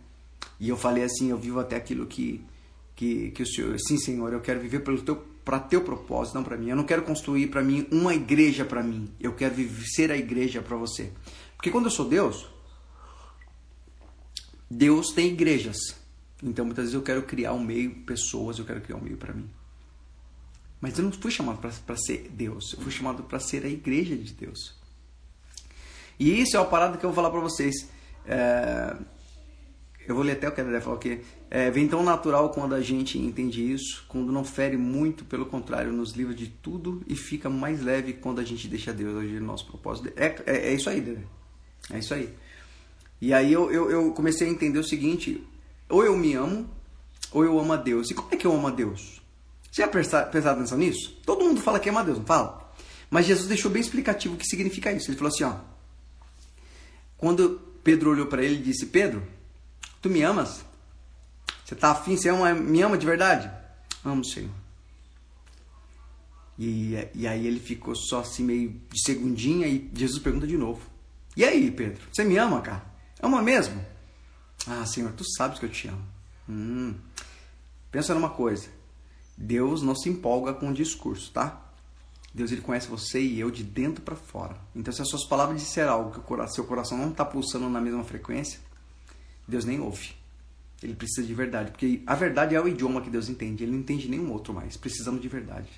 [0.59, 2.45] E eu falei assim, eu vivo até aquilo que
[2.97, 6.43] que, que o Senhor, sim, Senhor, eu quero viver pelo teu para teu propósito, não
[6.43, 6.71] para mim.
[6.71, 9.11] Eu não quero construir para mim uma igreja para mim.
[9.21, 11.13] Eu quero viver, ser a igreja para você.
[11.55, 12.49] Porque quando eu sou Deus,
[14.75, 15.77] Deus tem igrejas.
[16.43, 19.33] Então muitas vezes eu quero criar um meio, pessoas, eu quero criar um meio para
[19.33, 19.49] mim.
[20.81, 24.17] Mas eu não fui chamado para ser Deus, eu fui chamado para ser a igreja
[24.17, 24.75] de Deus.
[26.19, 27.89] E isso é uma parada que eu vou falar para vocês.
[28.27, 28.97] É...
[30.07, 31.23] Eu vou ler até o que a Dedé falou aqui.
[31.51, 35.91] É, vem tão natural quando a gente entende isso, quando não fere muito, pelo contrário,
[35.93, 39.47] nos livra de tudo e fica mais leve quando a gente deixa Deus agir no
[39.47, 40.13] nosso propósito.
[40.15, 41.23] É, é, é isso aí, Dedé.
[41.91, 42.35] É isso aí.
[43.21, 45.47] E aí eu, eu, eu, comecei a entender o seguinte:
[45.89, 46.69] ou eu me amo,
[47.33, 48.11] ou eu amo a Deus.
[48.11, 49.23] E como é que eu amo a Deus?
[49.71, 51.17] Você já prestou atenção nisso?
[51.25, 52.73] Todo mundo fala que ama a Deus, não fala?
[53.11, 55.11] Mas Jesus deixou bem explicativo o que significa isso.
[55.11, 55.57] Ele falou assim: ó.
[57.17, 59.23] Quando Pedro olhou para ele e disse: Pedro,
[60.03, 60.65] tu me amas?
[61.65, 62.17] Você tá afim?
[62.17, 63.51] Você ama, me ama de verdade?
[64.05, 64.51] Amo, Senhor.
[66.59, 70.81] E, e aí ele ficou só assim meio de segundinha e Jesus pergunta de novo.
[71.37, 72.94] E aí, Pedro, você me ama, cara?
[73.25, 73.83] Ama mesmo?
[74.67, 76.05] Ah, Senhor, tu sabes que eu te amo.
[76.47, 76.95] Hum.
[77.91, 78.69] Pensa numa coisa.
[79.35, 81.59] Deus não se empolga com o discurso, tá?
[82.35, 84.57] Deus ele conhece você e eu de dentro para fora.
[84.77, 87.81] Então, se as suas palavras disser algo que o seu coração não está pulsando na
[87.81, 88.61] mesma frequência,
[89.49, 90.15] Deus nem ouve.
[90.83, 93.65] Ele precisa de verdade, porque a verdade é o idioma que Deus entende.
[93.65, 94.77] Ele não entende nenhum outro mais.
[94.77, 95.71] Precisamos de verdade.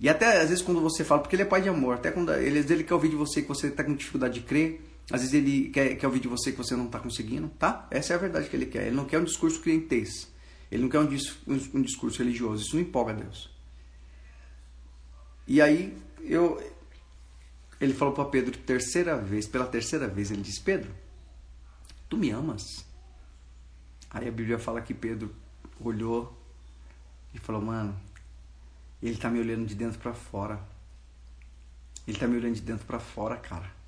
[0.00, 2.32] E até às vezes quando você fala, porque ele é pai de amor, até quando
[2.32, 5.34] ele, ele quer ouvir de você que você está com dificuldade de crer, Às vezes
[5.34, 7.86] ele quer, quer ouvir de você que você não está conseguindo, tá?
[7.90, 8.86] Essa é a verdade que ele quer.
[8.86, 10.30] Ele não quer um discurso clientês.
[10.70, 11.08] Ele não quer um,
[11.48, 12.62] um, um discurso religioso.
[12.62, 13.50] Isso não empolga Deus.
[15.48, 16.62] E aí eu,
[17.80, 20.94] ele falou para Pedro terceira vez, pela terceira vez, ele disse: Pedro,
[22.08, 22.86] tu me amas?
[24.10, 25.34] Aí a Bíblia fala que Pedro
[25.80, 26.38] olhou
[27.34, 28.00] e falou: Mano,
[29.02, 30.60] ele tá me olhando de dentro para fora.
[32.06, 33.79] Ele tá me olhando de dentro para fora, cara.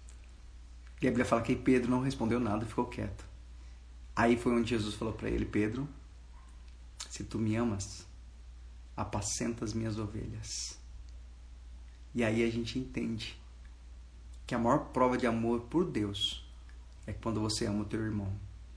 [1.02, 3.24] E a Bíblia fala que Pedro não respondeu nada ficou quieto.
[4.14, 5.88] Aí foi onde Jesus falou para ele: Pedro,
[7.10, 8.06] se tu me amas,
[8.96, 10.78] apacenta as minhas ovelhas.
[12.14, 13.36] E aí a gente entende
[14.46, 16.46] que a maior prova de amor por Deus
[17.06, 18.32] é quando você ama o teu irmão.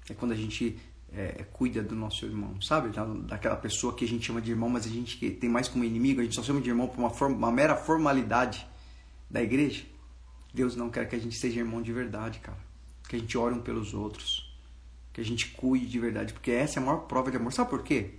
[0.09, 0.79] É quando a gente
[1.13, 2.89] é, cuida do nosso irmão, sabe?
[3.27, 6.21] daquela pessoa que a gente chama de irmão, mas a gente tem mais como inimigo,
[6.21, 8.67] a gente só chama de irmão por uma, forma, uma mera formalidade
[9.29, 9.85] da igreja.
[10.55, 12.57] Deus não quer que a gente seja irmão de verdade, cara.
[13.09, 14.57] Que a gente ore um pelos outros.
[15.11, 16.33] Que a gente cuide de verdade.
[16.33, 17.51] Porque essa é a maior prova de amor.
[17.51, 18.15] Sabe por quê?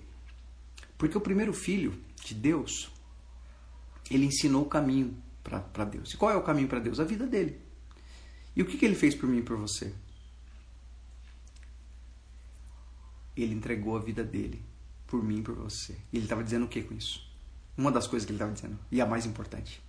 [0.99, 2.91] Porque o primeiro filho de Deus,
[4.11, 6.13] ele ensinou o caminho para Deus.
[6.13, 7.01] E qual é o caminho para Deus?
[7.01, 7.59] A vida dele.
[8.55, 9.95] E o que, que ele fez por mim e por você?
[13.35, 14.63] Ele entregou a vida dele
[15.07, 15.97] por mim e por você.
[16.13, 17.27] E ele estava dizendo o que com isso?
[17.77, 19.83] Uma das coisas que ele estava dizendo, e a mais importante.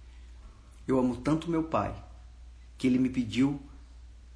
[0.86, 1.96] Eu amo tanto meu pai
[2.78, 3.60] que ele me pediu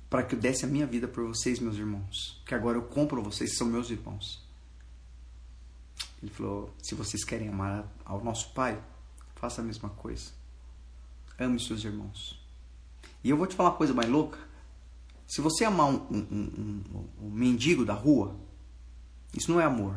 [0.10, 2.42] para que eu desse a minha vida por vocês, meus irmãos.
[2.46, 4.44] Que agora eu compro vocês, são meus irmãos.
[6.22, 8.82] Ele falou: se vocês querem amar ao nosso pai,
[9.36, 10.32] faça a mesma coisa.
[11.40, 12.40] Ame seus irmãos.
[13.24, 14.38] E eu vou te falar uma coisa mais louca.
[15.28, 18.36] Se você amar um, um, um, um, mendigo da rua,
[19.34, 19.96] isso não é amor.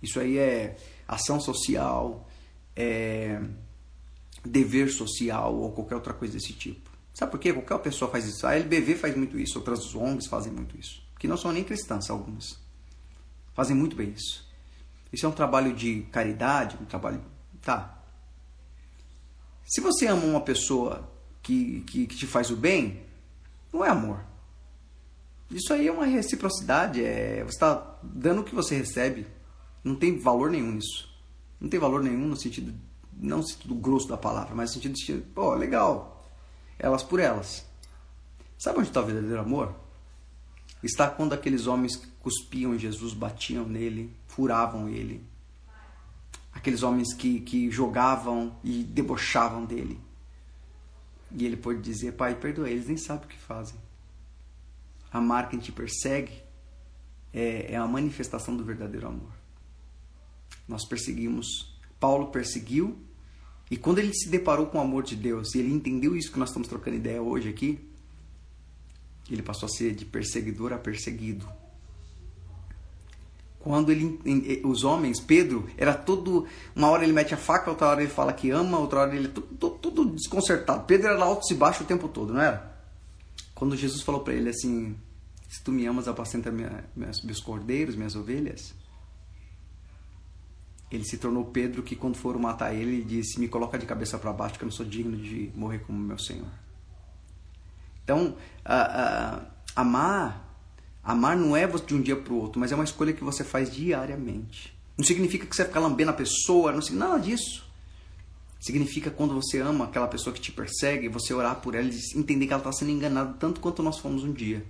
[0.00, 2.28] Isso aí é ação social,
[2.76, 3.42] é
[4.44, 6.90] dever social ou qualquer outra coisa desse tipo.
[7.12, 7.52] Sabe por quê?
[7.52, 8.46] Qualquer pessoa faz isso.
[8.46, 11.02] A LBV faz muito isso, outras ONGs fazem muito isso.
[11.18, 12.58] Que não são nem cristãs, algumas.
[13.54, 14.46] Fazem muito bem isso.
[15.12, 17.22] Isso é um trabalho de caridade, um trabalho.
[17.62, 17.94] Tá,
[19.66, 21.10] se você ama uma pessoa
[21.42, 23.02] que, que, que te faz o bem,
[23.72, 24.20] não é amor.
[25.50, 29.26] Isso aí é uma reciprocidade, é, você está dando o que você recebe.
[29.82, 31.08] Não tem valor nenhum nisso.
[31.60, 32.74] Não tem valor nenhum no sentido,
[33.16, 36.24] não no sentido grosso da palavra, mas no sentido de, pô, legal,
[36.78, 37.64] elas por elas.
[38.58, 39.74] Sabe onde está o verdadeiro amor?
[40.82, 45.24] Está quando aqueles homens cuspiam Jesus, batiam nele, furavam ele,
[46.52, 50.00] aqueles homens que, que jogavam e debochavam dele.
[51.30, 53.76] E ele pode dizer: Pai, perdoa, eles nem sabem o que fazem.
[55.10, 56.42] Amar quem te persegue
[57.32, 59.32] é, é a manifestação do verdadeiro amor.
[60.66, 61.73] Nós perseguimos,
[62.04, 62.98] Paulo perseguiu,
[63.70, 66.38] e quando ele se deparou com o amor de Deus e ele entendeu isso que
[66.38, 67.78] nós estamos trocando ideia hoje aqui,
[69.30, 71.48] ele passou a ser de perseguidor a perseguido
[73.64, 74.20] quando ele,
[74.62, 76.46] os homens, Pedro, era todo.
[76.76, 79.28] Uma hora ele mete a faca, outra hora ele fala que ama, outra hora ele.
[79.28, 80.84] Tudo, tudo desconcertado.
[80.84, 82.76] Pedro era alto e baixo o tempo todo, não era?
[83.54, 84.94] Quando Jesus falou para ele assim:
[85.48, 88.74] Se tu me amas, apacenta minha, minhas, meus cordeiros, minhas ovelhas.
[90.94, 94.32] Ele se tornou Pedro que, quando foram matar ele, disse: Me coloca de cabeça para
[94.32, 96.48] baixo, que eu não sou digno de morrer como meu Senhor.
[98.02, 99.40] Então, a,
[99.76, 100.44] a, amar
[101.04, 103.44] Amar não é de um dia para o outro, mas é uma escolha que você
[103.44, 104.74] faz diariamente.
[104.96, 107.62] Não significa que você vai ficar lambendo a pessoa, não significa nada disso.
[108.58, 112.46] Significa quando você ama aquela pessoa que te persegue, você orar por ela e entender
[112.46, 114.64] que ela está sendo enganada tanto quanto nós fomos um dia.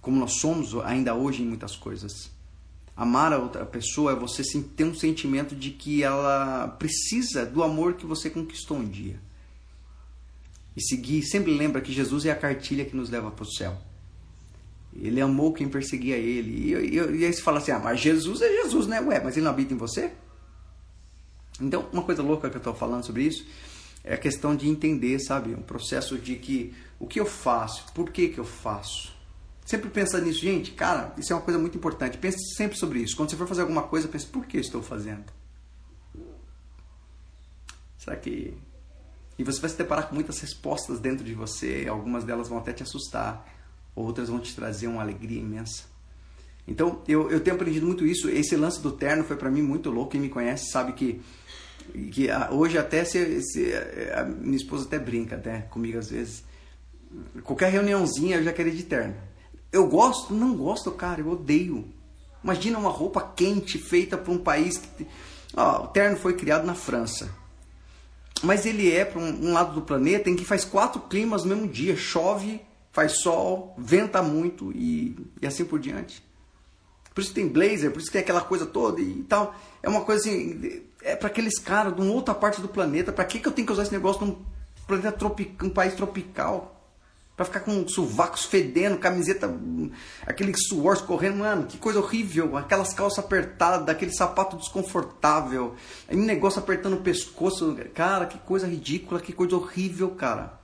[0.00, 2.30] Como nós somos ainda hoje em muitas coisas.
[2.96, 4.42] Amar a outra pessoa é você
[4.76, 9.18] ter um sentimento de que ela precisa do amor que você conquistou um dia.
[10.76, 13.76] E seguir, sempre lembra que Jesus é a cartilha que nos leva para o céu.
[14.94, 16.50] Ele amou quem perseguia ele.
[16.50, 19.00] E, e, e aí você fala assim: ah, mas Jesus é Jesus, né?
[19.00, 20.12] Ué, mas ele não habita em você?
[21.60, 23.46] Então, uma coisa louca que eu estou falando sobre isso
[24.02, 25.54] é a questão de entender, sabe?
[25.54, 29.14] Um processo de que o que eu faço, por que, que eu faço.
[29.70, 32.18] Sempre pensa nisso, gente, cara, isso é uma coisa muito importante.
[32.18, 33.16] Pense sempre sobre isso.
[33.16, 35.24] Quando você for fazer alguma coisa, pense por que estou fazendo.
[37.96, 38.56] Será que.
[39.38, 42.72] E você vai se deparar com muitas respostas dentro de você, algumas delas vão até
[42.72, 43.46] te assustar
[43.94, 45.84] outras vão te trazer uma alegria imensa.
[46.66, 48.28] Então, eu, eu tenho aprendido muito isso.
[48.28, 50.12] Esse lance do terno foi para mim muito louco.
[50.12, 51.20] Quem me conhece sabe que,
[52.12, 53.72] que hoje até se, se,
[54.14, 56.44] a minha esposa até brinca até comigo às vezes.
[57.42, 59.29] Qualquer reuniãozinha eu já queria de terno.
[59.72, 60.34] Eu gosto?
[60.34, 61.20] Não gosto, cara.
[61.20, 61.84] Eu odeio.
[62.42, 65.06] Imagina uma roupa quente feita para um país que...
[65.56, 67.30] Ó, o terno foi criado na França.
[68.42, 71.68] Mas ele é para um, lado do planeta em que faz quatro climas no mesmo
[71.68, 71.96] dia.
[71.96, 72.60] Chove
[72.92, 76.24] faz sol, venta muito e, e assim por diante.
[77.14, 79.54] Por isso tem blazer, por isso que tem aquela coisa toda e tal.
[79.82, 83.12] É uma coisa assim, é para aqueles caras de uma outra parte do planeta.
[83.12, 84.38] Para que, que eu tenho que usar esse negócio num
[84.86, 86.79] planeta tropical, um país tropical?
[87.40, 89.50] Pra ficar com sovacos fedendo, camiseta,
[90.26, 92.54] aquele suor escorrendo, mano, que coisa horrível.
[92.54, 95.74] Aquelas calças apertadas, aquele sapato desconfortável,
[96.12, 97.74] um negócio apertando o pescoço.
[97.94, 100.60] Cara, que coisa ridícula, que coisa horrível, cara.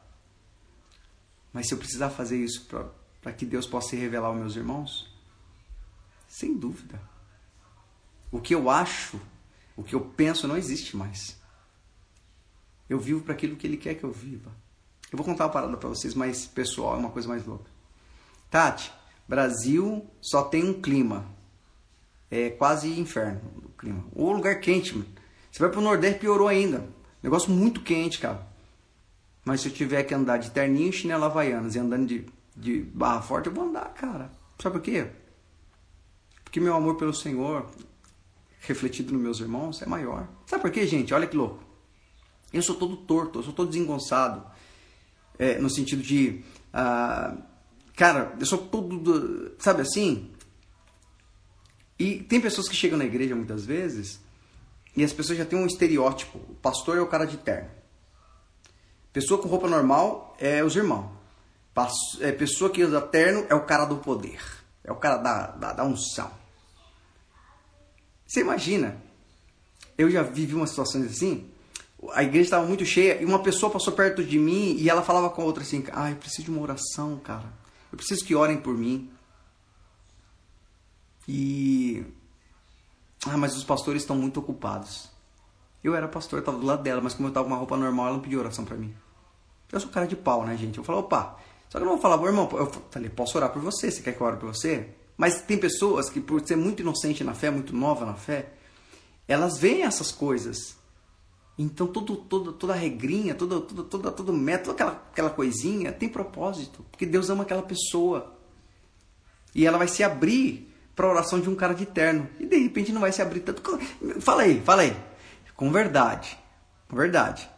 [1.51, 2.69] Mas se eu precisar fazer isso
[3.23, 5.11] para que Deus possa se revelar aos meus irmãos,
[6.29, 7.01] sem dúvida.
[8.31, 9.19] O que eu acho,
[9.75, 11.39] o que eu penso não existe mais.
[12.87, 14.66] Eu vivo para aquilo que Ele quer que eu viva.
[15.13, 17.71] Eu vou contar uma parada para vocês mais pessoal, é uma coisa mais louca.
[18.51, 18.93] Tati,
[19.29, 21.27] Brasil só tem um clima.
[22.31, 24.05] É quase inferno o clima.
[24.15, 25.09] Ou lugar quente, mano.
[25.51, 26.89] Você vai pro Nordeste, piorou ainda.
[27.23, 28.47] Negócio muito quente, cara.
[29.45, 32.27] Mas se eu tiver que andar de terninho e chinelo havaianas e andando de,
[32.57, 34.31] de barra forte, eu vou andar, cara.
[34.61, 35.07] Sabe por quê?
[36.43, 37.71] Porque meu amor pelo Senhor,
[38.61, 40.29] refletido nos meus irmãos, é maior.
[40.47, 41.15] Sabe por quê, gente?
[41.15, 41.63] Olha que louco.
[42.53, 44.45] Eu sou todo torto, eu sou todo desengonçado
[45.39, 46.43] é, no sentido de.
[46.73, 47.37] Ah,
[47.95, 49.55] cara, eu sou todo.
[49.59, 50.31] Sabe assim?
[51.99, 54.21] E tem pessoas que chegam na igreja muitas vezes
[54.95, 56.39] e as pessoas já têm um estereótipo.
[56.39, 57.71] O pastor é o cara de terno.
[59.13, 61.11] Pessoa com roupa normal é os irmãos.
[62.21, 64.41] É, pessoa que usa terno é o cara do poder.
[64.83, 66.31] É o cara da, da, da unção.
[68.27, 68.97] Você imagina?
[69.97, 71.51] Eu já vivi umas situações assim
[72.13, 75.31] a igreja estava muito cheia e uma pessoa passou perto de mim e ela falava
[75.31, 77.53] com a outra assim: Ah, eu preciso de uma oração, cara.
[77.91, 79.11] Eu preciso que orem por mim.
[81.27, 82.05] E.
[83.27, 85.11] Ah, mas os pastores estão muito ocupados.
[85.83, 88.07] Eu era pastor, estava do lado dela, mas como eu estava com uma roupa normal,
[88.07, 88.95] ela não pediu oração para mim.
[89.73, 90.79] Eu sou cara de pau, né, gente?
[90.79, 91.39] Eu falei, opa,
[91.69, 93.91] só que eu não vou falar, irmão, eu falei, posso orar por você?
[93.91, 94.89] Você quer que eu ore por você?
[95.17, 98.53] Mas tem pessoas que, por ser muito inocente na fé, muito nova na fé,
[99.27, 100.76] elas veem essas coisas
[101.59, 106.85] então todo, todo, toda regrinha, todo, todo, todo, todo método, aquela, aquela coisinha tem propósito.
[106.91, 108.35] Porque Deus ama aquela pessoa.
[109.55, 112.29] E ela vai se abrir para a oração de um cara de terno.
[112.39, 113.63] E de repente não vai se abrir tanto.
[114.21, 114.95] Fala aí, fala aí.
[115.55, 116.39] Com verdade.
[116.89, 117.49] Com verdade.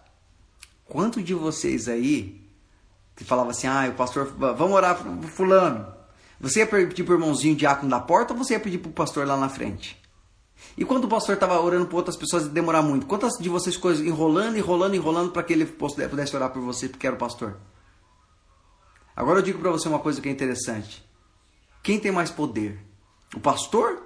[0.84, 2.40] Quanto de vocês aí
[3.16, 5.92] que falava assim, ah, o pastor, vamos orar pro fulano.
[6.40, 9.36] Você ia pedir pro irmãozinho diácono da porta ou você ia pedir pro pastor lá
[9.36, 10.00] na frente?
[10.76, 13.76] E quando o pastor estava orando por outras pessoas e demorar muito, quantas de vocês
[13.76, 17.56] coisas enrolando, enrolando, enrolando para que ele pudesse orar por você porque era o pastor?
[19.16, 21.04] Agora eu digo para você uma coisa que é interessante.
[21.82, 22.78] Quem tem mais poder?
[23.34, 24.02] O pastor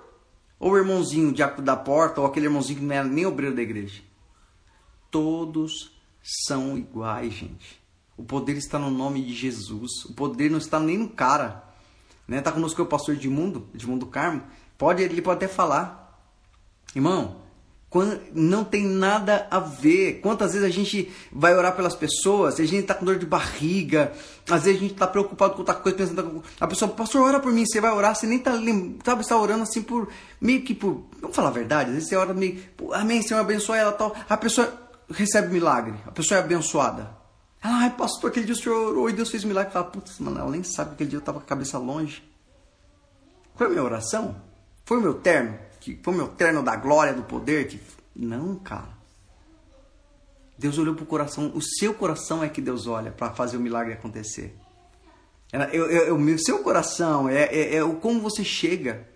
[0.59, 4.03] ou o irmãozinho da porta ou aquele irmãozinho que não era nem obreiro da igreja?
[5.11, 5.93] Todos
[6.23, 7.83] são iguais, gente.
[8.17, 10.05] O poder está no nome de Jesus.
[10.07, 11.65] O poder não está nem no cara.
[12.27, 12.41] Né?
[12.41, 14.43] Tá conosco o pastor Edmundo, Edmundo Carmo.
[14.79, 16.02] Pode, ele pode até falar.
[16.95, 17.43] Irmão,
[18.35, 20.21] não tem nada a ver.
[20.21, 24.13] Quantas vezes a gente vai orar pelas pessoas, a gente está com dor de barriga,
[24.49, 27.53] às vezes a gente está preocupado com outra coisa, pensando, a pessoa, pastor, ora por
[27.53, 28.53] mim, você vai orar, você nem está
[29.05, 30.09] sabe, está orando assim por,
[30.41, 32.63] meio que por, vamos falar a verdade, às vezes você ora meio,
[32.93, 34.73] amém, Senhor, abençoa ela, tal, a pessoa
[35.11, 37.21] recebe milagre, a pessoa é abençoada.
[37.63, 39.73] Ela, ai, pastor, aquele dia o senhor orou e Deus fez milagre.
[39.73, 42.21] Fala, putz, mano, ela nem sabe que aquele dia eu estava com a cabeça longe.
[43.55, 44.35] Foi a minha oração?
[44.85, 45.57] Foi o meu terno?
[45.83, 47.67] Que foi meu terno da glória, do poder.
[47.67, 47.81] Que...
[48.15, 48.97] Não, cara.
[50.57, 51.51] Deus olhou para o coração.
[51.55, 54.57] O seu coração é que Deus olha para fazer o milagre acontecer.
[55.53, 59.09] É, o seu coração é, é, é, o como você chega.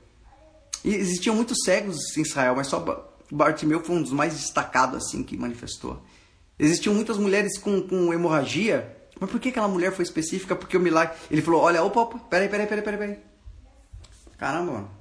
[0.84, 5.22] E existiam muitos cegos em Israel, mas só Bartimeu foi um dos mais destacados assim
[5.22, 6.02] que manifestou.
[6.58, 10.56] Existiam muitas mulheres com, com hemorragia, mas por que aquela mulher foi específica?
[10.56, 11.16] Porque o milagre.
[11.30, 12.98] Ele falou: Olha, opa, opa, peraí, peraí, peraí, peraí.
[12.98, 13.18] peraí.
[14.36, 14.95] Caramba, mano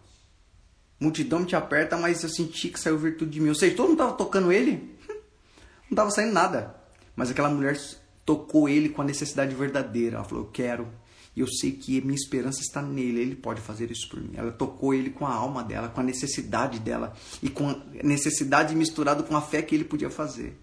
[1.00, 3.50] multidão te aperta, mas eu senti que saiu virtude de mim.
[3.50, 6.76] Ou seja, todo mundo estava tocando ele, não estava saindo nada.
[7.16, 7.80] Mas aquela mulher
[8.26, 10.18] tocou ele com a necessidade verdadeira.
[10.18, 10.92] Ela falou: Eu quero,
[11.36, 14.32] e eu sei que minha esperança está nele, ele pode fazer isso por mim.
[14.36, 18.76] Ela tocou ele com a alma dela, com a necessidade dela, e com a necessidade
[18.76, 20.58] misturada com a fé que ele podia fazer.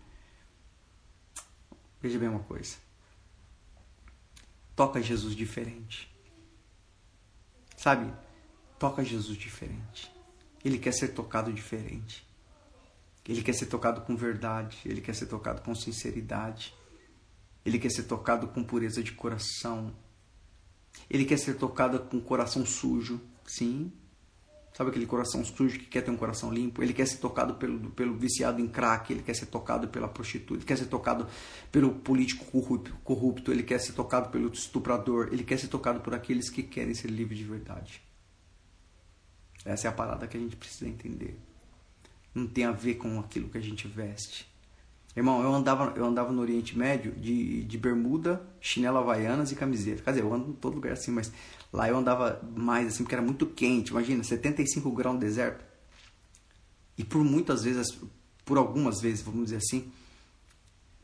[2.01, 2.77] Veja bem uma coisa.
[4.75, 6.13] Toca Jesus diferente.
[7.77, 8.13] Sabe?
[8.79, 10.12] Toca Jesus diferente.
[10.65, 12.27] Ele quer ser tocado diferente.
[13.29, 14.79] Ele quer ser tocado com verdade.
[14.85, 16.75] Ele quer ser tocado com sinceridade.
[17.65, 19.93] Ele quer ser tocado com pureza de coração.
[21.09, 23.21] Ele quer ser tocado com coração sujo.
[23.47, 23.93] Sim.
[24.75, 26.83] Sabe aquele coração sujo que quer ter um coração limpo?
[26.83, 30.61] Ele quer ser tocado pelo, pelo viciado em crack, ele quer ser tocado pela prostituta,
[30.61, 31.27] ele quer ser tocado
[31.71, 32.47] pelo político
[33.05, 36.95] corrupto, ele quer ser tocado pelo estuprador, ele quer ser tocado por aqueles que querem
[36.95, 38.03] ser livres de verdade.
[39.65, 41.39] Essa é a parada que a gente precisa entender.
[42.35, 44.51] Não tem a ver com aquilo que a gente veste.
[45.15, 50.03] Irmão, eu andava, eu andava no Oriente Médio de, de bermuda, chinela havaianas e camiseta.
[50.03, 51.31] Quer dizer, eu ando em todo lugar assim, mas
[51.71, 53.91] lá eu andava mais assim, porque era muito quente.
[53.91, 55.63] Imagina, 75 graus no deserto.
[56.97, 57.89] E por muitas vezes,
[58.45, 59.93] por algumas vezes, vamos dizer assim,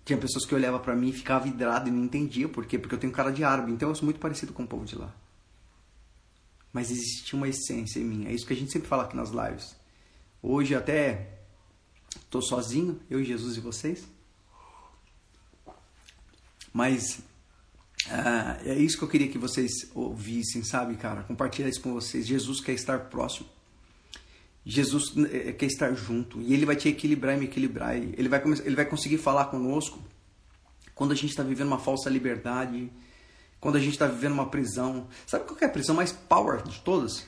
[0.07, 2.79] tinha pessoas que olhavam para mim e ficavam vidrado e não entendia por quê.
[2.79, 4.97] Porque eu tenho cara de árabe, então eu sou muito parecido com o povo de
[4.97, 5.15] lá.
[6.73, 8.27] Mas existia uma essência em mim.
[8.27, 9.77] É isso que a gente sempre fala aqui nas lives.
[10.43, 11.39] Hoje até
[12.17, 14.07] Estou sozinho, eu, Jesus e vocês.
[16.73, 17.21] Mas
[18.07, 21.23] uh, é isso que eu queria que vocês ouvissem, sabe, cara?
[21.23, 22.27] Compartilhar isso com vocês.
[22.27, 23.49] Jesus quer estar próximo.
[24.65, 26.43] Jesus eh, quer estar junto.
[26.43, 27.97] E Ele vai te equilibrar e me equilibrar.
[27.97, 29.99] Ele vai, ele vai conseguir falar conosco
[30.95, 32.91] quando a gente está vivendo uma falsa liberdade,
[33.61, 35.09] quando a gente está vivendo uma prisão.
[35.27, 37.27] Sabe qual é a prisão mais power de todas?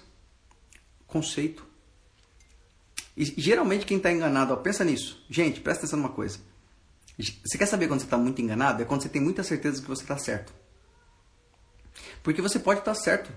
[1.06, 1.66] Conceito.
[3.16, 5.24] E geralmente quem está enganado, ó, pensa nisso.
[5.28, 6.38] Gente, presta atenção numa coisa.
[7.44, 8.82] Você quer saber quando você está muito enganado?
[8.82, 10.52] É quando você tem muita certeza que você está certo.
[12.22, 13.30] Porque você pode estar tá certo,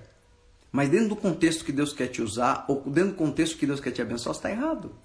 [0.71, 3.79] mas dentro do contexto que Deus quer te usar, ou dentro do contexto que Deus
[3.79, 4.95] quer te abençoar, você está errado.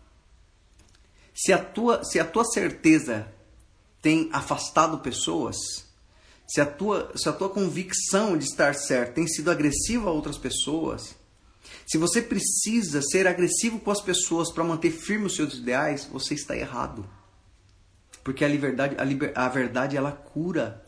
[1.35, 3.33] Se a, tua, se a tua certeza
[4.01, 5.57] tem afastado pessoas,
[6.49, 10.39] se a tua, se a tua convicção de estar certo tem sido agressiva a outras
[10.39, 11.17] pessoas,
[11.87, 16.35] se você precisa ser agressivo com as pessoas para manter firme os seus ideais, você
[16.35, 17.09] está errado.
[18.25, 20.85] Porque a liberdade, a, liber, a verdade ela cura.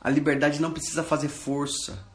[0.00, 2.06] A liberdade não precisa fazer força.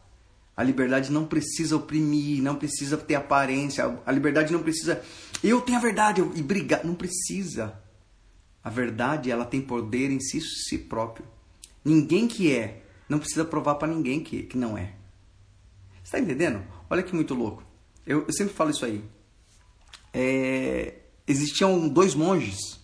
[0.56, 4.00] A liberdade não precisa oprimir, não precisa ter aparência.
[4.06, 5.02] A liberdade não precisa
[5.44, 7.82] eu tenho a verdade e brigar, não precisa.
[8.62, 11.26] A verdade, ela tem poder em si, si próprio.
[11.84, 14.94] Ninguém que é não precisa provar para ninguém que, que não é.
[16.04, 16.64] Está entendendo?
[16.90, 17.64] Olha que muito louco.
[18.06, 19.04] Eu, eu sempre falo isso aí.
[20.14, 20.96] É,
[21.28, 22.80] existiam dois monges.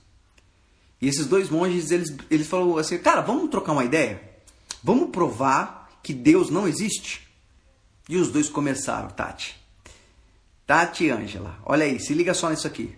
[1.01, 4.21] E esses dois monges, eles, eles falaram assim, cara, vamos trocar uma ideia?
[4.83, 7.27] Vamos provar que Deus não existe?
[8.07, 9.59] E os dois começaram, Tati.
[10.65, 12.95] Tati e Ângela, olha aí, se liga só nisso aqui.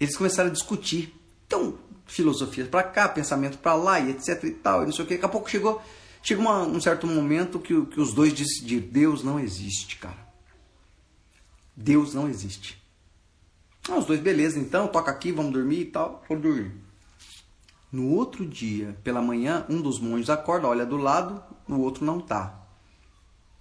[0.00, 1.14] Eles começaram a discutir.
[1.46, 5.08] Então, filosofia para cá, pensamento para lá e etc e tal, e não sei o
[5.08, 5.14] que.
[5.14, 5.82] Daqui a pouco chegou
[6.24, 10.26] Chega uma, um certo momento que, que os dois decidiram: Deus não existe, cara.
[11.76, 12.82] Deus não existe.
[13.90, 16.24] Ah, os dois, beleza, então, toca aqui, vamos dormir e tal.
[16.26, 16.72] Vou dormir.
[17.92, 22.18] No outro dia, pela manhã, um dos monges acorda, olha do lado, o outro não
[22.18, 22.58] tá.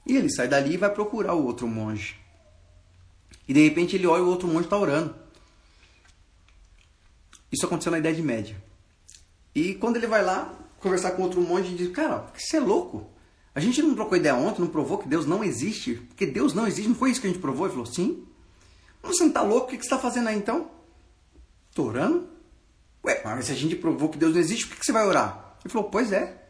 [0.08, 2.18] E ele sai dali e vai procurar o outro monge.
[3.46, 5.14] E de repente ele olha e o outro monge está orando.
[7.54, 8.56] Isso aconteceu na Idade Média.
[9.54, 13.08] E quando ele vai lá, conversar com outro monge e diz, cara, você é louco.
[13.54, 15.94] A gente não trocou ideia ontem, não provou que Deus não existe.
[15.94, 17.68] Porque Deus não existe, não foi isso que a gente provou?
[17.68, 18.26] Ele falou, sim.
[19.04, 19.68] Você não está louco?
[19.68, 20.72] O que você está fazendo aí então?
[21.70, 22.28] Estou orando.
[23.06, 25.58] Ué, mas se a gente provou que Deus não existe, por que você vai orar?
[25.64, 26.50] Ele falou, pois é.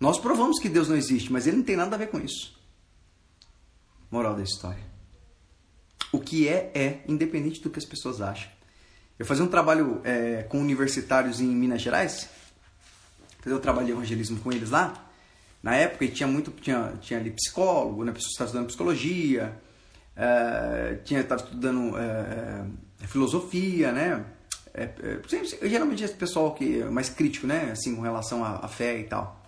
[0.00, 2.58] Nós provamos que Deus não existe, mas ele não tem nada a ver com isso.
[4.10, 4.82] Moral da história.
[6.10, 8.50] O que é, é, independente do que as pessoas acham.
[9.22, 12.28] Eu fazia um trabalho é, com universitários em Minas Gerais,
[13.38, 14.94] fazer o trabalho de evangelismo com eles lá.
[15.62, 19.56] Na época tinha muito, tinha, tinha ali psicólogo, né, que estavam estudando psicologia,
[20.16, 24.24] é, tinha estava estudando é, filosofia, né?
[24.74, 24.88] É,
[25.62, 27.70] é, geralmente esse pessoal que é mais crítico, né?
[27.70, 29.40] Assim, com relação à, à fé e tal.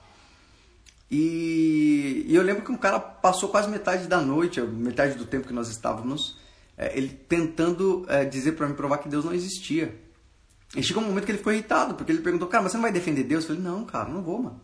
[1.11, 5.49] E, e, eu lembro que um cara passou quase metade da noite, metade do tempo
[5.49, 6.44] que nós estávamos,
[6.77, 10.01] é, ele tentando é, dizer para me provar que Deus não existia.
[10.77, 12.83] E chegou um momento que ele ficou irritado, porque ele perguntou, cara, mas você não
[12.83, 13.45] vai defender Deus?
[13.45, 14.61] Eu falei, não, cara, não vou, mano.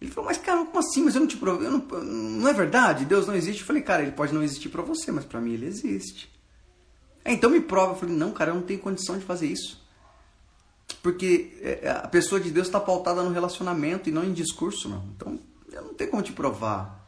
[0.00, 1.02] Ele falou, mas cara, como assim?
[1.02, 3.04] Mas eu não te provei, não, não é verdade?
[3.04, 3.60] Deus não existe?
[3.60, 6.30] Eu falei, cara, ele pode não existir para você, mas para mim ele existe.
[7.24, 7.92] É, então me prova.
[7.92, 9.82] Eu falei, não, cara, eu não tenho condição de fazer isso.
[11.02, 15.04] Porque é, a pessoa de Deus está pautada no relacionamento e não em discurso, não.
[15.16, 15.38] Então
[15.72, 17.03] eu não tenho como te provar.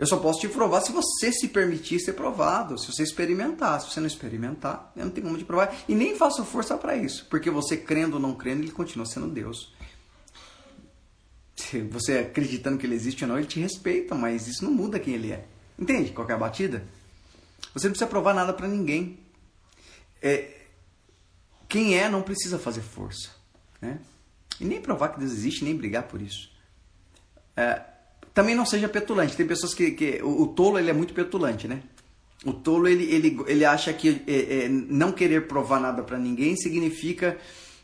[0.00, 3.78] Eu só posso te provar se você se permitir ser provado, se você experimentar.
[3.82, 5.76] Se você não experimentar, eu não tenho como te provar.
[5.86, 9.28] E nem faço força para isso, porque você crendo ou não crendo, ele continua sendo
[9.28, 9.74] Deus.
[11.90, 15.12] Você acreditando que ele existe ou não, ele te respeita, mas isso não muda quem
[15.12, 15.46] ele é.
[15.78, 16.82] Entende qual é batida?
[17.74, 19.18] Você não precisa provar nada para ninguém.
[20.22, 20.62] É,
[21.68, 23.28] quem é não precisa fazer força.
[23.82, 24.00] Né?
[24.58, 26.50] E nem provar que Deus existe, nem brigar por isso.
[27.54, 27.82] É,
[28.32, 29.36] também não seja petulante.
[29.36, 31.82] Tem pessoas que, que o, o, tolo ele é muito petulante, né?
[32.44, 36.56] O tolo ele, ele, ele acha que é, é, não querer provar nada para ninguém
[36.56, 37.36] significa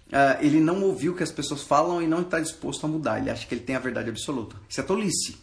[0.08, 3.18] uh, ele não ouvir o que as pessoas falam e não está disposto a mudar.
[3.18, 4.56] Ele acha que ele tem a verdade absoluta.
[4.68, 5.36] Isso é tolice.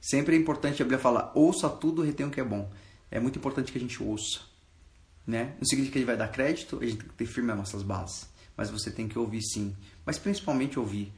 [0.00, 2.68] Sempre é importante a Bíblia falar: ouça tudo, retenha o que é bom.
[3.10, 4.40] É muito importante que a gente ouça.
[5.24, 5.54] Né?
[5.60, 7.82] Não significa que gente vai dar crédito, a gente tem que ter firme as nossas
[7.82, 8.26] bases.
[8.56, 9.76] Mas você tem que ouvir sim.
[10.04, 11.12] Mas principalmente ouvir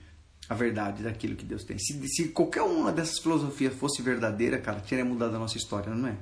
[0.48, 1.78] a verdade daquilo que Deus tem.
[1.78, 6.08] Se, se qualquer uma dessas filosofias fosse verdadeira, cara, teria mudado a nossa história, não
[6.08, 6.16] é?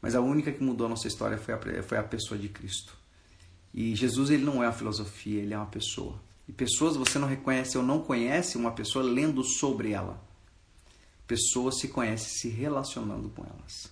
[0.00, 2.96] Mas a única que mudou a nossa história foi a, foi a pessoa de Cristo.
[3.72, 6.20] E Jesus ele não é uma filosofia, ele é uma pessoa.
[6.48, 10.20] E pessoas você não reconhece ou não conhece uma pessoa lendo sobre ela.
[11.26, 13.90] Pessoas se conhecem se relacionando com elas.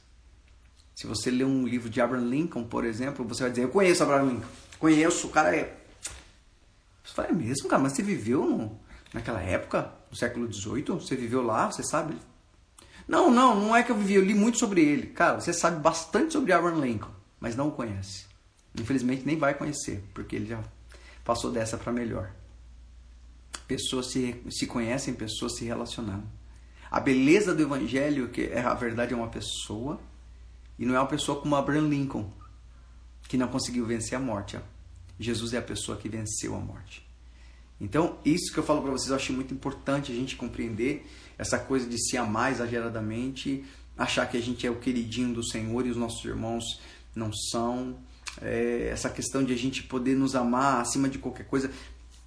[0.94, 4.02] Se você ler um livro de Abraham Lincoln, por exemplo, você vai dizer: Eu conheço
[4.02, 4.48] Abraham Lincoln.
[4.78, 5.78] Conheço, o cara é.
[7.02, 8.79] Você fala: É mesmo, cara, mas você viveu no,
[9.12, 10.84] naquela época, no século XVIII?
[11.00, 12.16] Você viveu lá, você sabe?
[13.06, 15.08] Não, não, não é que eu vivi, eu li muito sobre ele.
[15.08, 18.26] Cara, você sabe bastante sobre Abraham Lincoln, mas não o conhece.
[18.78, 20.62] Infelizmente nem vai conhecer, porque ele já
[21.24, 22.30] passou dessa para melhor.
[23.66, 26.24] Pessoas se, se conhecem, pessoas se relacionando.
[26.90, 30.00] A beleza do evangelho, que é a verdade é uma pessoa,
[30.78, 32.30] e não é uma pessoa como Abraham Lincoln,
[33.28, 34.58] que não conseguiu vencer a morte.
[35.18, 37.06] Jesus é a pessoa que venceu a morte.
[37.80, 41.06] Então, isso que eu falo para vocês, eu acho muito importante a gente compreender
[41.38, 43.64] essa coisa de se amar exageradamente,
[43.96, 46.80] achar que a gente é o queridinho do Senhor e os nossos irmãos
[47.14, 47.96] não são
[48.42, 51.70] é, essa questão de a gente poder nos amar acima de qualquer coisa.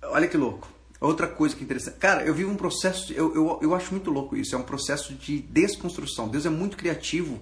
[0.02, 0.68] Olha que louco.
[1.00, 1.98] Outra coisa que é interessante.
[1.98, 5.14] Cara, eu vivo um processo, eu, eu, eu acho muito louco isso, é um processo
[5.14, 6.30] de desconstrução.
[6.30, 7.42] Deus é muito criativo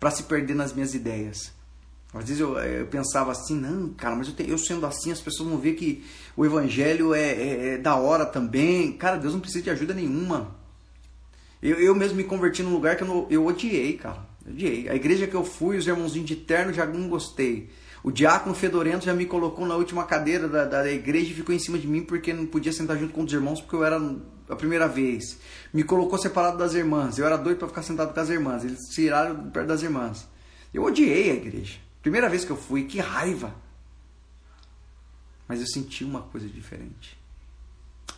[0.00, 1.52] para se perder nas minhas ideias.
[2.14, 5.20] Às vezes eu, eu pensava assim, não, cara, mas eu, te, eu, sendo assim, as
[5.20, 6.04] pessoas vão ver que
[6.36, 8.92] o evangelho é, é, é, da hora também.
[8.92, 10.54] Cara, Deus não precisa de ajuda nenhuma.
[11.62, 14.26] Eu, eu mesmo me converti num lugar que eu, não, eu odiei, cara.
[14.46, 14.88] Odiei.
[14.90, 17.70] A igreja que eu fui, os irmãozinhos de terno já não gostei.
[18.04, 21.58] O diácono fedorento já me colocou na última cadeira da, da igreja e ficou em
[21.58, 23.98] cima de mim porque não podia sentar junto com os irmãos porque eu era
[24.50, 25.38] a primeira vez.
[25.72, 27.16] Me colocou separado das irmãs.
[27.16, 28.64] Eu era doido para ficar sentado com as irmãs.
[28.64, 30.28] Eles tiraram perto das irmãs.
[30.74, 31.78] Eu odiei a igreja.
[32.02, 33.54] Primeira vez que eu fui, que raiva.
[35.46, 37.16] Mas eu senti uma coisa diferente.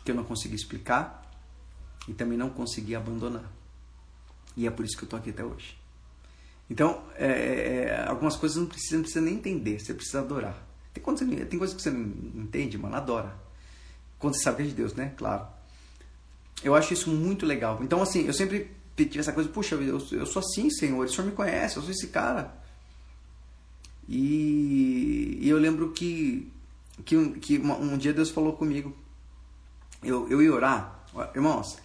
[0.05, 1.23] Que eu não consegui explicar
[2.09, 3.51] e também não consegui abandonar.
[4.57, 5.77] E é por isso que eu estou aqui até hoje.
[6.69, 10.57] Então, é, é, é, algumas coisas não precisa, não precisa nem entender, você precisa adorar.
[10.93, 11.03] Tem,
[11.45, 13.37] tem coisas que você não entende, mano, adora.
[14.19, 15.13] Quando você sabe é de Deus, né?
[15.17, 15.47] Claro.
[16.63, 17.81] Eu acho isso muito legal.
[17.83, 21.27] Então, assim, eu sempre tive essa coisa, puxa, eu, eu sou assim, Senhor, o Senhor
[21.27, 22.64] me conhece, eu sou esse cara.
[24.09, 26.51] E, e eu lembro que,
[27.05, 28.95] que, que um, um dia Deus falou comigo,
[30.03, 31.79] eu, eu ia orar, irmãos,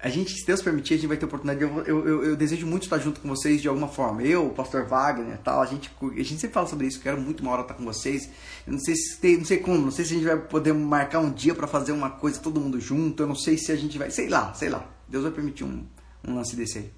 [0.00, 1.60] a gente, se Deus permitir, a gente vai ter oportunidade.
[1.60, 4.22] Eu, eu, eu, eu, desejo muito estar junto com vocês de alguma forma.
[4.22, 7.00] Eu, o pastor Wagner tal, a gente, a gente sempre fala sobre isso.
[7.00, 8.30] Quero muito uma hora estar com vocês.
[8.64, 10.72] Eu não sei se tem, não sei como, não sei se a gente vai poder
[10.72, 13.24] marcar um dia para fazer uma coisa todo mundo junto.
[13.24, 14.88] Eu não sei se a gente vai, sei lá, sei lá.
[15.08, 15.84] Deus vai permitir um,
[16.24, 16.92] um lance desse aí.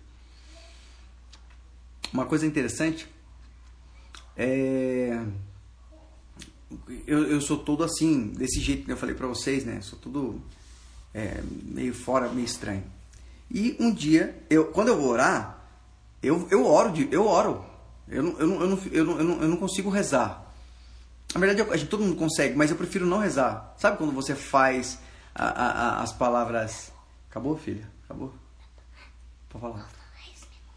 [2.12, 3.09] Uma coisa interessante
[4.41, 5.22] é.
[7.07, 9.80] Eu, eu sou todo assim, desse jeito que eu falei para vocês, né?
[9.82, 10.41] Sou todo
[11.12, 12.84] é, meio fora, meio estranho.
[13.51, 15.59] E um dia, eu, quando eu vou orar,
[16.22, 17.64] eu, eu oro, de, eu oro.
[18.09, 20.47] Eu não, eu, não, eu, não, eu, não, eu não consigo rezar.
[21.34, 23.74] Na verdade, eu, a gente, todo mundo consegue, mas eu prefiro não rezar.
[23.78, 24.99] Sabe quando você faz
[25.34, 26.93] a, a, a, as palavras.
[27.28, 27.88] Acabou, filha?
[28.05, 28.32] Acabou?
[29.49, 29.88] Pode falar.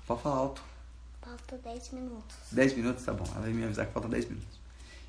[0.06, 0.73] Pode falar alto.
[1.24, 2.36] Falta 10 minutos.
[2.52, 3.06] 10 minutos?
[3.06, 3.26] Tá bom.
[3.32, 4.60] Ela vai me avisar que falta 10 minutos.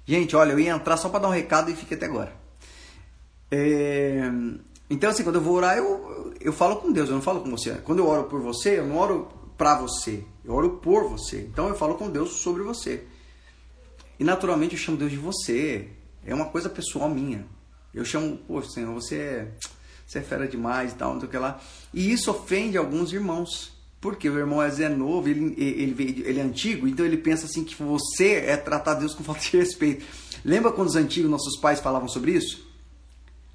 [0.07, 2.33] Gente, olha, eu ia entrar só para dar um recado e fiquei até agora.
[3.51, 4.23] É...
[4.89, 7.51] Então, assim, quando eu vou orar, eu, eu falo com Deus, eu não falo com
[7.51, 7.73] você.
[7.85, 11.41] Quando eu oro por você, eu não oro para você, eu oro por você.
[11.41, 13.07] Então, eu falo com Deus sobre você.
[14.19, 15.89] E naturalmente eu chamo Deus de você.
[16.25, 17.47] É uma coisa pessoal minha.
[17.93, 19.49] Eu chamo, poxa, Senhor, você é,
[20.07, 21.61] você é fera demais e tal, não sei o que lá.
[21.93, 23.74] E isso ofende alguns irmãos.
[24.05, 27.75] Porque o irmão é novo, ele, ele, ele é antigo, então ele pensa assim que
[27.83, 30.05] você é tratar Deus com falta de respeito.
[30.45, 32.69] Lembra quando os antigos, nossos pais falavam sobre isso?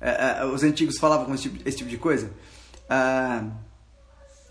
[0.01, 2.31] É, é, os antigos falavam com esse tipo, esse tipo de coisa.
[2.89, 3.45] Ah,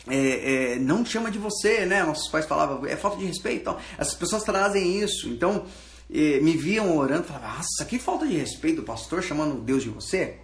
[0.06, 2.04] é, é, não chama de você, né?
[2.04, 3.62] Nossos pais falavam, é falta de respeito.
[3.62, 5.28] Então, essas pessoas trazem isso.
[5.28, 5.66] Então,
[6.08, 10.38] me viam orando falavam, nossa, que falta de respeito, o pastor chamando Deus de você.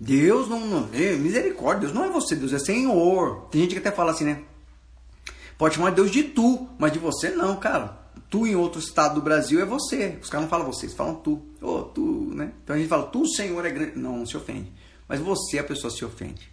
[0.00, 3.48] Deus não, não é misericórdia, Deus não é você, Deus é Senhor.
[3.50, 4.42] Tem gente que até fala assim, né?
[5.58, 9.22] Pode chamar Deus de tu, mas de você não, cara tu em outro estado do
[9.22, 10.16] Brasil é você.
[10.22, 11.42] Os caras não falam você, eles falam tu.
[11.60, 12.52] Ô, oh, tu, né?
[12.62, 13.98] Então a gente fala, tu, Senhor, é grande.
[13.98, 14.72] Não, não se ofende.
[15.08, 16.48] Mas você, a pessoa se ofende.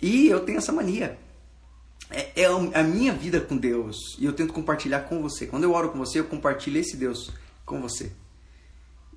[0.00, 1.18] E eu tenho essa mania.
[2.10, 5.46] é, é a minha vida com Deus e eu tento compartilhar com você.
[5.46, 7.32] Quando eu oro com você, eu compartilho esse Deus
[7.66, 8.12] com você.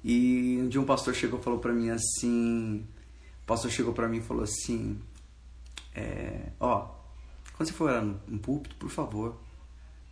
[0.03, 2.83] E um dia um pastor chegou e falou para mim assim,
[3.47, 4.99] pastor chegou para mim e falou assim,
[5.95, 6.89] é, ó,
[7.55, 9.35] quando você for orar no, púlpito, por favor,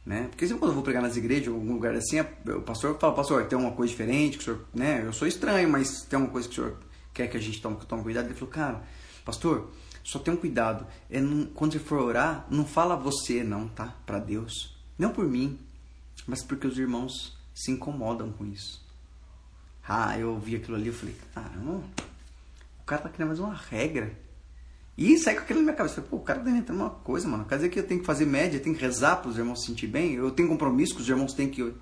[0.04, 0.28] né?
[0.30, 3.14] Porque sempre quando eu vou pregar nas igrejas, ou algum lugar assim, o pastor fala,
[3.14, 5.04] pastor, tem uma coisa diferente, que o senhor, né?
[5.06, 6.80] Eu sou estranho, mas tem uma coisa que o senhor
[7.14, 8.26] quer que a gente tome, tome cuidado.
[8.26, 8.84] Ele falou, cara,
[9.24, 9.70] pastor,
[10.04, 10.88] só tem um cuidado.
[11.10, 13.96] É não, quando você for orar, não fala você não, tá?
[14.06, 14.76] Para Deus.
[14.98, 15.60] Não por mim,
[16.26, 18.84] mas porque os irmãos se incomodam com isso.
[19.88, 21.84] Ah, eu ouvi aquilo ali, eu falei, caramba,
[22.86, 24.16] o cara tá criando mais uma regra.
[24.96, 26.04] E sai com aquilo na minha cabeça.
[26.04, 27.44] Pô, o cara tá inventando uma coisa, mano.
[27.44, 29.66] Quer dizer que eu tenho que fazer média, tenho que rezar para os irmãos se
[29.66, 30.14] sentir bem?
[30.14, 31.74] Eu tenho compromisso que os irmãos têm que.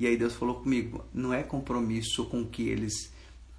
[0.00, 3.12] E aí Deus falou comigo: não é compromisso com o que eles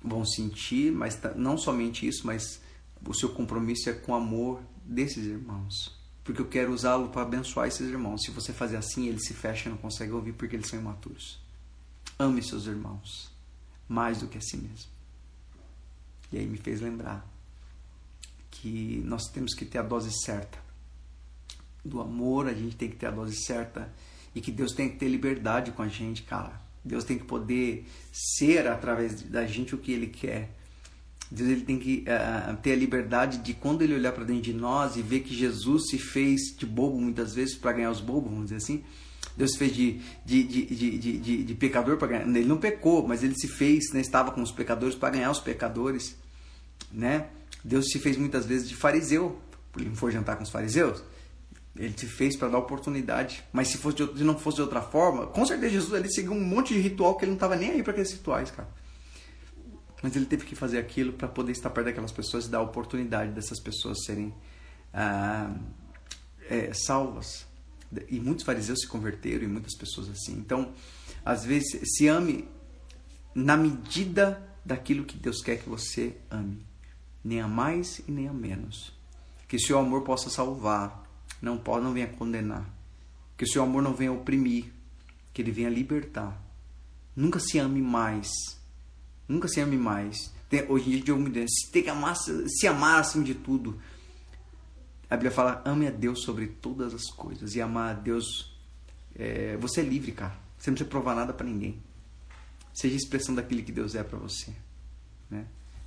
[0.03, 2.59] vão sentir, mas tá, não somente isso, mas
[3.05, 5.97] o seu compromisso é com o amor desses irmãos.
[6.21, 8.23] Porque eu quero usá-lo para abençoar esses irmãos.
[8.23, 11.39] Se você fazer assim, eles se fecham e não conseguem ouvir porque eles são imaturos.
[12.19, 13.31] Ame seus irmãos
[13.87, 14.96] mais do que a si mesmo.
[16.31, 17.27] E aí me fez lembrar
[18.51, 20.57] que nós temos que ter a dose certa
[21.83, 23.91] do amor, a gente tem que ter a dose certa
[24.35, 26.61] e que Deus tem que ter liberdade com a gente, cara.
[26.83, 30.51] Deus tem que poder ser através da gente o que Ele quer.
[31.29, 34.53] Deus ele tem que uh, ter a liberdade de quando ele olhar para dentro de
[34.53, 38.29] nós e ver que Jesus se fez de bobo muitas vezes para ganhar os bobos,
[38.29, 38.83] vamos dizer assim.
[39.35, 42.27] Deus se fez de, de, de, de, de, pecador para ganhar.
[42.27, 45.39] Ele não pecou, mas ele se fez, né, estava com os pecadores para ganhar os
[45.39, 46.15] pecadores,
[46.91, 47.27] né?
[47.63, 49.39] Deus se fez muitas vezes de fariseu,
[49.75, 51.03] ele não foi jantar com os fariseus.
[51.75, 53.43] Ele te fez para dar oportunidade.
[53.53, 56.33] Mas se, fosse de, se não fosse de outra forma, com certeza Jesus ele seguiu
[56.33, 58.67] um monte de ritual que ele não estava nem aí para aqueles rituais, cara.
[60.01, 63.31] Mas ele teve que fazer aquilo para poder estar perto daquelas pessoas e dar oportunidade
[63.31, 64.33] dessas pessoas serem
[64.93, 65.53] ah,
[66.49, 67.46] é, salvas.
[68.09, 70.33] E muitos fariseus se converteram e muitas pessoas assim.
[70.33, 70.73] Então,
[71.23, 72.47] às vezes, se ame
[73.33, 76.65] na medida daquilo que Deus quer que você ame.
[77.23, 78.93] Nem a mais e nem a menos.
[79.47, 81.07] Que o seu amor possa salvar,
[81.41, 82.67] não, pode, não venha condenar.
[83.37, 84.65] Que o seu amor não venha oprimir,
[85.33, 86.41] que ele venha libertar.
[87.15, 88.29] Nunca se ame mais.
[89.27, 90.33] Nunca se ame mais.
[90.49, 93.79] Tem, hoje em dia, se tem que amar, se amar acima de tudo.
[95.09, 97.55] A Bíblia fala: ame a Deus sobre todas as coisas.
[97.55, 98.55] E amar a Deus.
[99.15, 100.37] É, você é livre, cara.
[100.57, 101.81] Você não precisa provar nada para ninguém.
[102.73, 104.51] Seja a expressão daquilo que Deus é para você.
[105.29, 105.45] Né?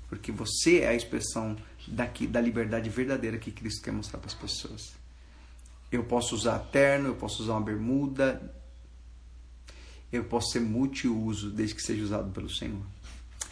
[0.09, 1.57] Porque você é a expressão
[1.87, 4.93] daqui, da liberdade verdadeira que Cristo quer mostrar para as pessoas.
[5.93, 8.55] Eu posso usar terno, eu posso usar uma bermuda,
[10.13, 12.83] eu posso ser multiuso desde que seja usado pelo Senhor.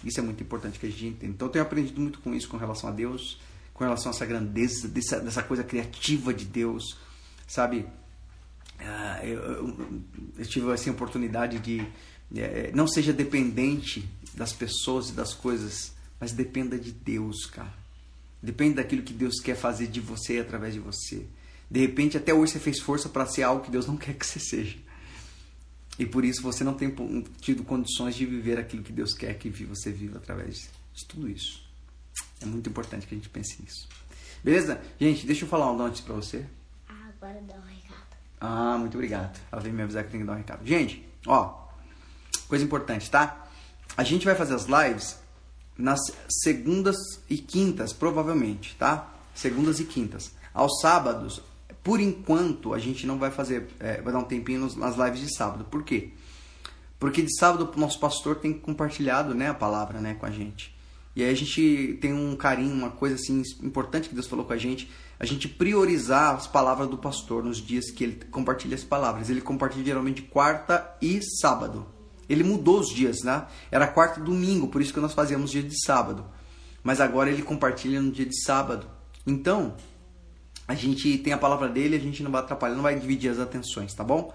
[0.04, 1.32] Isso é muito importante que a gente entenda.
[1.32, 3.40] Então eu tenho aprendido muito com isso com relação a Deus,
[3.78, 6.98] com relação a essa grandeza, dessa, dessa coisa criativa de Deus,
[7.46, 7.86] sabe?
[8.80, 10.04] Ah, eu, eu,
[10.36, 11.86] eu, tive assim, a oportunidade de
[12.34, 17.72] é, não seja dependente das pessoas e das coisas, mas dependa de Deus, cara.
[18.42, 21.24] Depende daquilo que Deus quer fazer de você e através de você.
[21.70, 24.26] De repente, até hoje você fez força para ser algo que Deus não quer que
[24.26, 24.76] você seja.
[25.96, 26.92] E por isso você não tem
[27.40, 31.67] tido condições de viver aquilo que Deus quer que você viva através de tudo isso.
[32.40, 33.88] É muito importante que a gente pense nisso.
[34.42, 34.80] Beleza?
[35.00, 36.46] Gente, deixa eu falar um notícia para você.
[36.88, 38.16] Ah, agora dá um recado.
[38.40, 39.38] Ah, muito obrigado.
[39.50, 40.64] Ela veio me avisar que tem que dar um recado.
[40.66, 41.68] Gente, ó,
[42.48, 43.46] coisa importante, tá?
[43.96, 45.18] A gente vai fazer as lives
[45.76, 46.96] nas segundas
[47.28, 49.12] e quintas, provavelmente, tá?
[49.34, 50.32] Segundas e quintas.
[50.52, 51.42] Aos sábados,
[51.82, 55.36] por enquanto, a gente não vai fazer, é, vai dar um tempinho nas lives de
[55.36, 55.64] sábado.
[55.64, 56.10] Por quê?
[56.98, 60.76] Porque de sábado o nosso pastor tem compartilhado né, a palavra né, com a gente.
[61.18, 64.52] E aí a gente tem um carinho, uma coisa assim importante que Deus falou com
[64.52, 64.88] a gente,
[65.18, 69.28] a gente priorizar as palavras do pastor nos dias que ele compartilha as palavras.
[69.28, 71.84] Ele compartilha geralmente quarta e sábado.
[72.28, 73.48] Ele mudou os dias, né?
[73.68, 76.24] Era quarta e domingo, por isso que nós fazíamos dia de sábado.
[76.84, 78.86] Mas agora ele compartilha no dia de sábado.
[79.26, 79.74] Então,
[80.68, 83.40] a gente tem a palavra dele, a gente não vai atrapalhar, não vai dividir as
[83.40, 84.32] atenções, tá bom?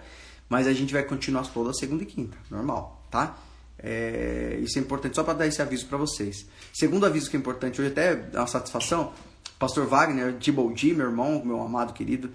[0.49, 3.37] Mas a gente vai continuar toda segunda e quinta, normal, tá?
[3.79, 6.45] É, isso é importante só para dar esse aviso para vocês.
[6.73, 9.13] Segundo aviso que é importante hoje, até é uma satisfação,
[9.59, 12.29] Pastor Wagner, Tiboldi, meu irmão, meu amado querido,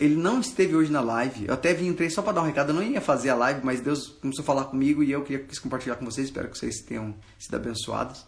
[0.00, 1.46] ele não esteve hoje na live.
[1.46, 2.70] Eu até vim entrei só para dar um recado.
[2.70, 5.46] Eu não ia fazer a live, mas Deus começou a falar comigo e eu queria
[5.62, 6.26] compartilhar com vocês.
[6.26, 8.24] Espero que vocês tenham sido abençoados.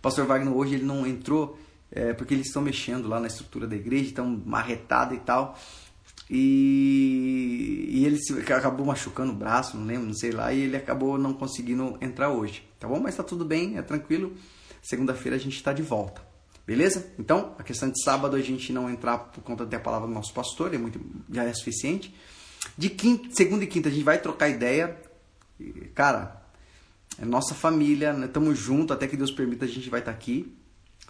[0.00, 1.58] Pastor Wagner hoje ele não entrou
[1.90, 5.58] é, porque eles estão mexendo lá na estrutura da igreja, estão marretada e tal.
[6.30, 10.76] E, e ele se, acabou machucando o braço, não lembro, não sei lá, e ele
[10.76, 13.00] acabou não conseguindo entrar hoje, tá bom?
[13.00, 14.34] Mas tá tudo bem, é tranquilo.
[14.82, 16.22] Segunda-feira a gente está de volta,
[16.66, 17.14] Beleza?
[17.18, 20.34] Então, a questão de sábado a gente não entrar por conta da palavra do nosso
[20.34, 21.00] pastor, é muito,
[21.32, 22.14] já é suficiente.
[22.76, 24.94] De quinta, segunda e quinta a gente vai trocar ideia.
[25.94, 26.42] Cara,
[27.18, 28.28] é nossa família, né?
[28.52, 30.54] juntos até que Deus permita a gente vai estar tá aqui,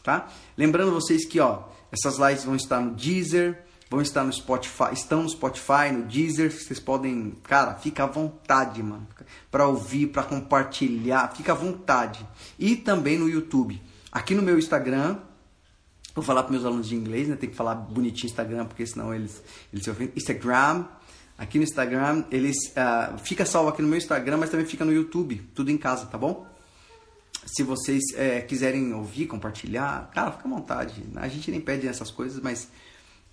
[0.05, 0.33] tá?
[0.57, 5.23] Lembrando vocês que, ó, essas lives vão estar no Deezer, vão estar no Spotify, estão
[5.23, 9.07] no Spotify, no Deezer, vocês podem, cara, fica à vontade, mano,
[9.51, 12.27] para ouvir, para compartilhar, fica à vontade.
[12.59, 13.81] E também no YouTube.
[14.13, 15.19] Aqui no meu Instagram,
[16.15, 17.37] vou falar para meus alunos de inglês, né?
[17.37, 20.13] Tem que falar bonitinho Instagram, porque senão eles eles se ofendem.
[20.17, 20.85] Instagram,
[21.39, 24.93] aqui no Instagram, eles uh, fica salvo aqui no meu Instagram, mas também fica no
[24.93, 26.47] YouTube, tudo em casa, tá bom?
[27.47, 31.03] Se vocês é, quiserem ouvir, compartilhar, cara, fica à vontade.
[31.17, 32.69] A gente nem pede essas coisas, mas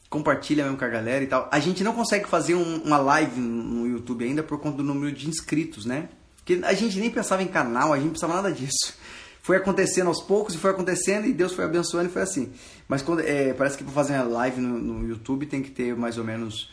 [0.10, 1.50] compartilha mesmo com a galera e tal.
[1.52, 5.12] A gente não consegue fazer um, uma live no YouTube ainda por conta do número
[5.12, 6.10] de inscritos, né?
[6.38, 8.96] Porque a gente nem pensava em canal, a gente não pensava nada disso.
[9.42, 12.52] Foi acontecendo aos poucos e foi acontecendo e Deus foi abençoando e foi assim.
[12.88, 15.96] Mas quando, é, parece que para fazer uma live no, no YouTube tem que ter
[15.96, 16.72] mais ou menos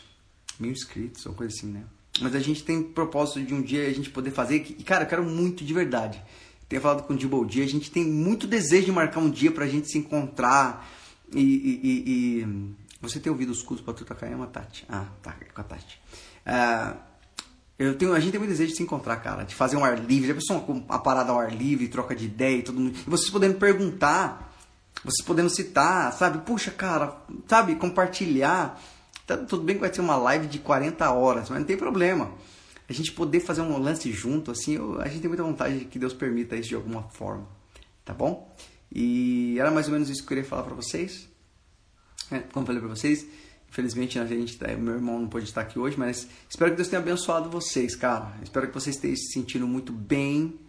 [0.59, 1.83] mil inscritos ou coisa assim, né?
[2.19, 4.55] Mas a gente tem propósito de um dia a gente poder fazer.
[4.55, 6.19] E, cara, eu quero muito de verdade.
[6.67, 9.51] Tenho falado com o Dibble Dia, a gente tem muito desejo de marcar um dia
[9.51, 10.89] pra gente se encontrar.
[11.31, 11.39] E.
[11.41, 12.82] e, e, e...
[13.03, 14.85] Você tem ouvido os cultos para Tutacayama, Tati?
[14.87, 16.01] Ah, tá, com a Tati.
[16.47, 16.97] Uh,
[17.77, 19.99] eu tenho, a gente tem muito desejo de se encontrar, cara, de fazer um ar
[19.99, 20.29] livre.
[20.29, 22.97] Já pensou uma, uma parada ao ar livre, troca de ideia e todo mundo.
[23.05, 24.55] E vocês podendo perguntar,
[25.03, 26.45] vocês podendo citar, sabe?
[26.45, 27.75] Puxa, cara, sabe?
[27.75, 28.81] Compartilhar.
[29.27, 32.31] Tá, tudo bem que vai ser uma live de 40 horas, mas não tem problema.
[32.87, 35.85] A gente poder fazer um lance junto, assim, eu, a gente tem muita vontade de
[35.85, 37.45] que Deus permita isso de alguma forma,
[38.05, 38.55] tá bom?
[38.89, 41.32] E era mais ou menos isso que eu queria falar para vocês.
[42.31, 43.25] É, como falei para vocês,
[43.69, 46.87] infelizmente a gente, tá, meu irmão não pôde estar aqui hoje, mas espero que Deus
[46.87, 48.33] tenha abençoado vocês, cara.
[48.43, 50.59] Espero que vocês estejam se sentindo muito bem.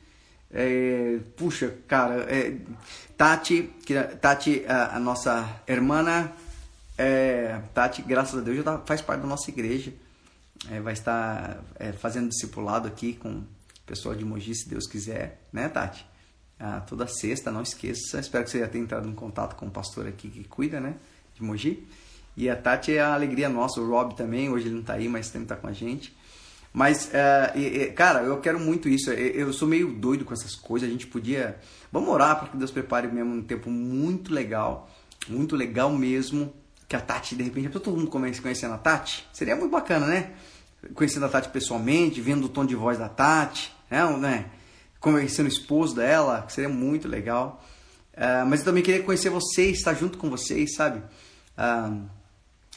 [0.50, 2.57] É, puxa, cara, é,
[3.16, 6.30] Tati, que, Tati, a, a nossa irmã,
[6.96, 9.92] é, Tati, graças a Deus, já tá, faz parte da nossa igreja.
[10.70, 13.44] É, vai estar é, fazendo discipulado aqui com o
[13.84, 16.07] pessoal de Mogi, se Deus quiser, né, Tati?
[16.59, 18.20] Ah, toda sexta, não esqueça.
[18.20, 20.94] Espero que você já tenha entrado em contato com o pastor aqui que cuida, né,
[21.35, 21.87] de Mogi.
[22.37, 25.09] E a Tati é a alegria nossa, o Rob também, hoje ele não está aí,
[25.09, 26.14] mas sempre está com a gente.
[26.74, 29.09] Mas, uh, cara, eu quero muito isso.
[29.12, 30.89] Eu sou meio doido com essas coisas.
[30.89, 31.57] A gente podia.
[31.93, 34.91] Vamos orar para que Deus prepare mesmo um tempo muito legal,
[35.28, 36.53] muito legal mesmo,
[36.89, 40.32] que a Tati, de repente, todo mundo comece conhecendo a Tati, seria muito bacana, né?
[40.95, 44.05] Conhecendo a Tati pessoalmente, vendo o tom de voz da Tati, né?
[44.16, 44.47] né?
[44.99, 47.64] Conhecendo o esposo dela, seria muito legal.
[48.14, 51.03] Uh, mas eu também queria conhecer vocês, estar junto com vocês, sabe?
[51.59, 52.09] Uh,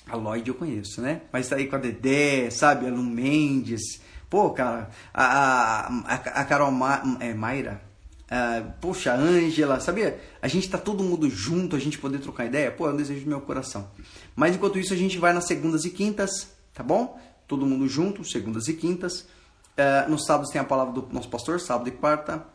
[0.08, 1.22] a Lloyd eu conheço, né?
[1.32, 2.88] Mas tá aí com a Dedé, sabe?
[2.88, 4.02] A Lu Mendes.
[4.30, 7.82] Pô, cara, a, a, a Carol Ma, é, Mayra,
[8.28, 10.20] Uh, poxa, Ângela, sabia?
[10.42, 13.24] A gente tá todo mundo junto, a gente poder trocar ideia, pô, é um desejo
[13.24, 13.90] do meu coração.
[14.36, 17.18] Mas enquanto isso, a gente vai nas segundas e quintas, tá bom?
[17.48, 19.22] Todo mundo junto, segundas e quintas.
[19.22, 22.46] Uh, nos sábados tem a palavra do nosso pastor, sábado e quarta.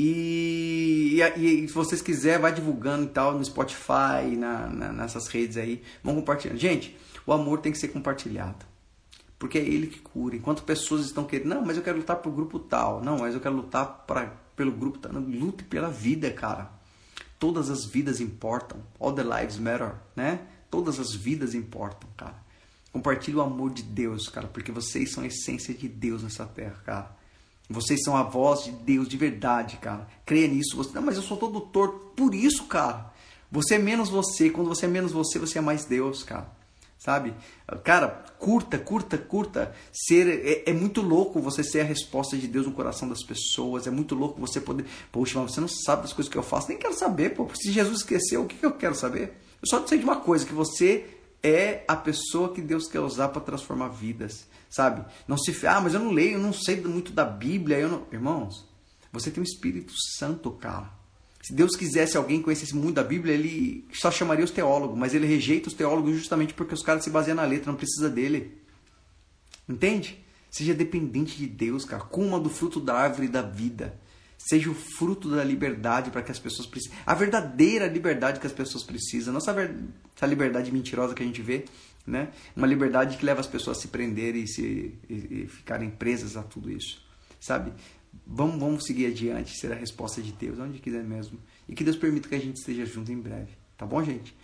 [0.00, 5.26] E, e, e, se vocês quiserem, vai divulgando e tal no Spotify, na, na, nessas
[5.26, 5.82] redes aí.
[6.04, 6.56] Vão compartilhando.
[6.56, 6.96] Gente,
[7.26, 8.64] o amor tem que ser compartilhado.
[9.40, 10.36] Porque é ele que cura.
[10.36, 13.02] Enquanto pessoas estão querendo, não, mas eu quero lutar pro grupo tal.
[13.02, 15.08] Não, mas eu quero lutar pra pelo grupo, tá?
[15.08, 16.70] lute pela vida, cara.
[17.38, 18.80] Todas as vidas importam.
[19.00, 20.46] All the lives matter, né?
[20.70, 22.36] Todas as vidas importam, cara.
[22.92, 26.80] Compartilhe o amor de Deus, cara, porque vocês são a essência de Deus nessa terra,
[26.84, 27.17] cara.
[27.68, 30.08] Vocês são a voz de Deus de verdade, cara.
[30.24, 30.76] Creia nisso.
[30.76, 32.12] Você, não, mas eu sou todo torto.
[32.16, 33.12] Por isso, cara.
[33.50, 34.50] Você é menos você.
[34.50, 36.58] Quando você é menos você, você é mais Deus, cara
[36.98, 37.32] sabe?
[37.84, 38.08] Cara,
[38.38, 39.74] curta, curta, curta.
[39.92, 43.86] Ser é, é, muito louco você ser a resposta de Deus no coração das pessoas.
[43.86, 44.84] É muito louco você poder.
[45.12, 46.68] Poxa, mas você não sabe das coisas que eu faço.
[46.68, 47.48] Nem quero saber, pô.
[47.54, 49.38] Se Jesus esqueceu, o que, que eu quero saber?
[49.62, 51.06] Eu só sei de uma coisa: que você
[51.42, 55.04] é a pessoa que Deus quer usar para transformar vidas, sabe?
[55.26, 55.66] Não se.
[55.66, 57.78] Ah, mas eu não leio, eu não sei muito da Bíblia.
[57.78, 58.06] Eu não...
[58.12, 58.66] Irmãos,
[59.12, 60.90] você tem o Espírito Santo, cara.
[61.42, 65.14] Se Deus quisesse alguém que conhecesse muito da Bíblia, ele só chamaria os teólogos, mas
[65.14, 68.58] ele rejeita os teólogos justamente porque os caras se baseiam na letra, não precisa dele.
[69.68, 70.18] Entende?
[70.50, 72.02] Seja dependente de Deus, cara.
[72.02, 73.98] Coma do fruto da árvore da vida.
[74.36, 76.96] Seja o fruto da liberdade para que as pessoas precisem.
[77.04, 79.32] A verdadeira liberdade que as pessoas precisam.
[79.32, 79.74] Não essa, ver...
[80.16, 81.64] essa liberdade mentirosa que a gente vê,
[82.08, 82.32] né?
[82.56, 84.98] Uma liberdade que leva as pessoas a se prenderem e, se...
[85.08, 87.06] e ficarem presas a tudo isso.
[87.40, 87.72] Sabe?
[88.26, 91.38] Vamos, vamos seguir adiante, ser a resposta de Deus, onde quiser mesmo.
[91.68, 93.52] E que Deus permita que a gente esteja junto em breve.
[93.76, 94.34] Tá bom, gente?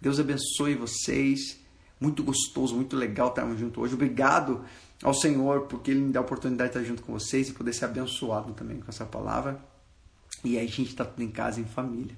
[0.00, 1.58] Deus abençoe vocês.
[2.00, 3.94] Muito gostoso, muito legal estarmos juntos hoje.
[3.94, 4.64] Obrigado
[5.02, 7.72] ao Senhor porque Ele me dá a oportunidade de estar junto com vocês e poder
[7.72, 9.60] ser abençoado também com essa palavra.
[10.44, 12.16] E aí a gente está tudo em casa, em família.